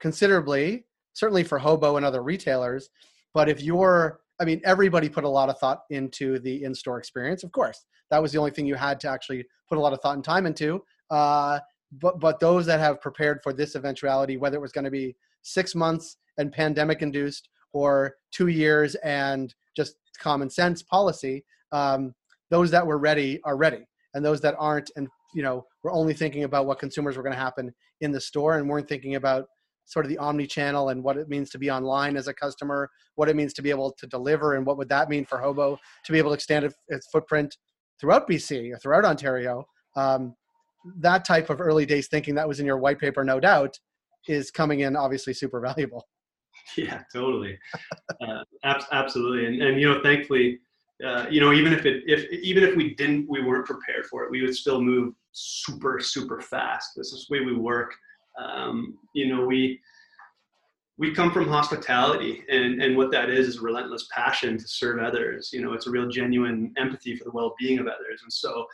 considerably, 0.00 0.84
certainly 1.14 1.44
for 1.44 1.58
Hobo 1.58 1.96
and 1.96 2.04
other 2.04 2.22
retailers. 2.22 2.90
But 3.32 3.48
if 3.48 3.62
you're 3.62 4.20
I 4.44 4.46
mean, 4.46 4.60
everybody 4.62 5.08
put 5.08 5.24
a 5.24 5.28
lot 5.28 5.48
of 5.48 5.58
thought 5.58 5.84
into 5.88 6.38
the 6.38 6.64
in-store 6.64 6.98
experience. 6.98 7.44
Of 7.44 7.52
course, 7.52 7.86
that 8.10 8.20
was 8.20 8.30
the 8.30 8.36
only 8.36 8.50
thing 8.50 8.66
you 8.66 8.74
had 8.74 9.00
to 9.00 9.08
actually 9.08 9.46
put 9.70 9.78
a 9.78 9.80
lot 9.80 9.94
of 9.94 10.00
thought 10.02 10.16
and 10.16 10.22
time 10.22 10.44
into. 10.44 10.84
Uh, 11.10 11.60
but 11.92 12.20
but 12.20 12.40
those 12.40 12.66
that 12.66 12.78
have 12.78 13.00
prepared 13.00 13.40
for 13.42 13.54
this 13.54 13.74
eventuality, 13.74 14.36
whether 14.36 14.58
it 14.58 14.60
was 14.60 14.70
going 14.70 14.84
to 14.84 14.90
be 14.90 15.16
six 15.40 15.74
months 15.74 16.18
and 16.36 16.52
pandemic 16.52 17.00
induced, 17.00 17.48
or 17.72 18.16
two 18.32 18.48
years 18.48 18.96
and 18.96 19.54
just 19.74 19.96
common 20.18 20.50
sense 20.50 20.82
policy, 20.82 21.42
um, 21.72 22.12
those 22.50 22.70
that 22.70 22.86
were 22.86 22.98
ready 22.98 23.40
are 23.44 23.56
ready, 23.56 23.86
and 24.12 24.22
those 24.22 24.42
that 24.42 24.54
aren't, 24.58 24.90
and 24.96 25.08
you 25.34 25.42
know, 25.42 25.64
were 25.82 25.90
only 25.90 26.12
thinking 26.12 26.44
about 26.44 26.66
what 26.66 26.78
consumers 26.78 27.16
were 27.16 27.22
going 27.22 27.32
to 27.32 27.38
happen 27.38 27.72
in 28.02 28.12
the 28.12 28.20
store 28.20 28.58
and 28.58 28.68
weren't 28.68 28.90
thinking 28.90 29.14
about 29.14 29.46
sort 29.84 30.04
of 30.04 30.10
the 30.10 30.18
omni-channel 30.18 30.88
and 30.88 31.02
what 31.02 31.16
it 31.16 31.28
means 31.28 31.50
to 31.50 31.58
be 31.58 31.70
online 31.70 32.16
as 32.16 32.28
a 32.28 32.34
customer, 32.34 32.90
what 33.16 33.28
it 33.28 33.36
means 33.36 33.52
to 33.54 33.62
be 33.62 33.70
able 33.70 33.92
to 33.92 34.06
deliver, 34.06 34.54
and 34.54 34.64
what 34.66 34.76
would 34.78 34.88
that 34.88 35.08
mean 35.08 35.24
for 35.24 35.38
Hobo 35.38 35.78
to 36.04 36.12
be 36.12 36.18
able 36.18 36.30
to 36.30 36.34
extend 36.34 36.72
its 36.88 37.06
footprint 37.08 37.56
throughout 38.00 38.28
BC 38.28 38.72
or 38.72 38.78
throughout 38.78 39.04
Ontario. 39.04 39.66
Um, 39.96 40.34
that 40.98 41.24
type 41.24 41.50
of 41.50 41.60
early 41.60 41.86
days 41.86 42.08
thinking 42.08 42.34
that 42.34 42.48
was 42.48 42.60
in 42.60 42.66
your 42.66 42.78
white 42.78 42.98
paper, 42.98 43.24
no 43.24 43.40
doubt, 43.40 43.78
is 44.28 44.50
coming 44.50 44.80
in 44.80 44.96
obviously 44.96 45.32
super 45.34 45.60
valuable. 45.60 46.06
Yeah, 46.78 47.02
totally, 47.12 47.58
uh, 48.22 48.42
ab- 48.62 48.84
absolutely, 48.90 49.44
and 49.46 49.60
and 49.60 49.78
you 49.78 49.92
know, 49.92 50.00
thankfully, 50.02 50.60
uh, 51.04 51.26
you 51.28 51.40
know, 51.40 51.52
even 51.52 51.72
if 51.74 51.84
it 51.84 52.04
if 52.06 52.30
even 52.30 52.62
if 52.62 52.74
we 52.74 52.94
didn't, 52.94 53.28
we 53.28 53.42
weren't 53.42 53.66
prepared 53.66 54.06
for 54.06 54.24
it, 54.24 54.30
we 54.30 54.40
would 54.40 54.56
still 54.56 54.80
move 54.80 55.14
super 55.32 56.00
super 56.00 56.40
fast. 56.40 56.92
This 56.96 57.12
is 57.12 57.26
the 57.28 57.34
way 57.34 57.44
we 57.44 57.54
work. 57.54 57.94
Um, 58.38 58.98
you 59.14 59.34
know, 59.34 59.44
we 59.44 59.80
we 60.96 61.12
come 61.12 61.32
from 61.32 61.48
hospitality 61.48 62.44
and, 62.48 62.80
and 62.80 62.96
what 62.96 63.10
that 63.10 63.28
is 63.28 63.48
is 63.48 63.58
a 63.58 63.62
relentless 63.62 64.06
passion 64.12 64.56
to 64.56 64.68
serve 64.68 65.00
others. 65.02 65.50
You 65.52 65.60
know 65.60 65.72
it's 65.72 65.86
a 65.88 65.90
real 65.90 66.08
genuine 66.08 66.72
empathy 66.76 67.16
for 67.16 67.24
the 67.24 67.32
well-being 67.32 67.78
of 67.80 67.86
others. 67.86 68.22
And 68.22 68.32
so 68.32 68.66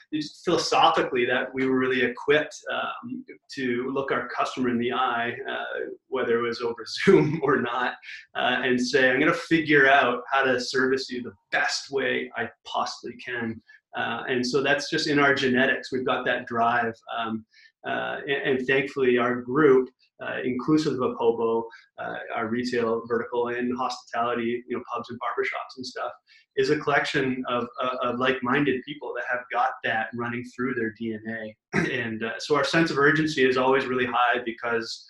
philosophically 0.44 1.24
that 1.26 1.52
we 1.54 1.66
were 1.66 1.78
really 1.78 2.02
equipped 2.02 2.56
um, 2.70 3.24
to 3.54 3.90
look 3.92 4.12
our 4.12 4.28
customer 4.28 4.68
in 4.68 4.78
the 4.78 4.92
eye 4.92 5.34
uh, 5.50 5.80
whether 6.08 6.38
it 6.38 6.48
was 6.48 6.60
over 6.60 6.84
zoom 7.04 7.40
or 7.42 7.56
not 7.56 7.94
uh, 8.34 8.60
and 8.62 8.80
say 8.80 9.10
i'm 9.10 9.20
going 9.20 9.32
to 9.32 9.38
figure 9.38 9.88
out 9.88 10.22
how 10.30 10.42
to 10.42 10.60
service 10.60 11.08
you 11.10 11.22
the 11.22 11.32
best 11.52 11.90
way 11.90 12.30
i 12.36 12.48
possibly 12.66 13.16
can. 13.16 13.60
Uh, 13.96 14.22
and 14.28 14.46
so 14.46 14.62
that's 14.62 14.88
just 14.88 15.08
in 15.08 15.18
our 15.18 15.34
genetics. 15.34 15.90
We've 15.90 16.06
got 16.06 16.24
that 16.24 16.46
drive 16.46 16.94
um, 17.16 17.44
uh, 17.86 18.16
and, 18.26 18.58
and, 18.58 18.66
thankfully, 18.66 19.18
our 19.18 19.40
group, 19.40 19.88
uh, 20.22 20.36
inclusive 20.44 21.00
of 21.00 21.14
Hobo, 21.18 21.66
uh, 21.98 22.16
our 22.34 22.48
retail 22.48 23.02
vertical 23.08 23.48
and 23.48 23.76
hospitality, 23.76 24.62
you 24.68 24.76
know, 24.76 24.82
pubs 24.92 25.08
and 25.10 25.18
barbershops 25.18 25.76
and 25.76 25.86
stuff, 25.86 26.12
is 26.56 26.70
a 26.70 26.78
collection 26.78 27.42
of, 27.48 27.66
of 28.02 28.18
like-minded 28.18 28.82
people 28.86 29.12
that 29.16 29.24
have 29.30 29.40
got 29.52 29.70
that 29.82 30.08
running 30.14 30.44
through 30.54 30.74
their 30.74 30.94
DNA. 31.00 31.54
And 31.90 32.22
so 32.38 32.54
our 32.56 32.64
sense 32.64 32.90
of 32.90 32.98
urgency 32.98 33.48
is 33.48 33.56
always 33.56 33.86
really 33.86 34.06
high 34.06 34.40
because 34.44 35.06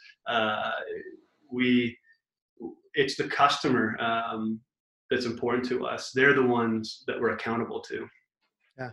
we, 1.51 1.97
it's 2.95 3.17
the 3.17 3.25
customer 3.25 3.97
um, 4.01 4.61
that's 5.11 5.27
important 5.27 5.67
to 5.69 5.87
us. 5.87 6.13
They're 6.15 6.35
the 6.35 6.47
ones 6.47 7.03
that 7.07 7.21
we're 7.21 7.31
accountable 7.31 7.81
to. 7.83 8.07
Yeah, 8.79 8.91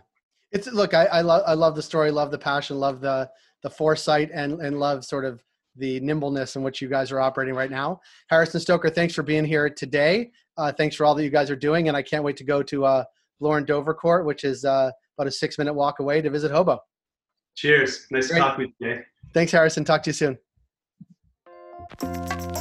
it's 0.50 0.66
look. 0.66 0.94
I 0.94 1.06
I 1.06 1.20
love 1.20 1.42
I 1.46 1.54
love 1.54 1.76
the 1.76 1.82
story. 1.82 2.10
Love 2.10 2.30
the 2.30 2.38
passion. 2.38 2.78
Love 2.78 3.00
the 3.00 3.30
the 3.62 3.70
foresight 3.70 4.30
and 4.32 4.60
and 4.60 4.78
love 4.78 5.04
sort 5.04 5.24
of 5.24 5.42
the 5.76 6.00
nimbleness 6.00 6.56
in 6.56 6.62
which 6.62 6.82
you 6.82 6.88
guys 6.88 7.12
are 7.12 7.20
operating 7.20 7.54
right 7.54 7.70
now. 7.70 8.00
Harrison 8.28 8.60
Stoker, 8.60 8.90
thanks 8.90 9.14
for 9.14 9.22
being 9.22 9.44
here 9.44 9.70
today. 9.70 10.30
Uh, 10.56 10.72
thanks 10.72 10.96
for 10.96 11.06
all 11.06 11.14
that 11.14 11.22
you 11.22 11.30
guys 11.30 11.50
are 11.50 11.56
doing, 11.56 11.88
and 11.88 11.96
I 11.96 12.02
can't 12.02 12.24
wait 12.24 12.36
to 12.38 12.44
go 12.44 12.62
to 12.64 12.84
uh, 12.84 13.04
Bloor 13.40 13.58
and 13.58 13.66
Dovercourt, 13.66 14.24
which 14.24 14.44
is 14.44 14.64
uh, 14.64 14.90
about 15.16 15.28
a 15.28 15.30
six 15.30 15.56
minute 15.56 15.74
walk 15.74 16.00
away 16.00 16.20
to 16.20 16.30
visit 16.30 16.50
Hobo. 16.50 16.80
Cheers. 17.54 18.06
Nice 18.10 18.28
Great. 18.28 18.38
to 18.38 18.42
talk 18.42 18.58
with 18.58 18.68
you 18.78 18.88
today. 18.88 19.02
Thanks, 19.34 19.52
Harrison. 19.52 19.84
Talk 19.84 20.02
to 20.04 20.10
you 20.10 20.36
soon. 22.00 22.57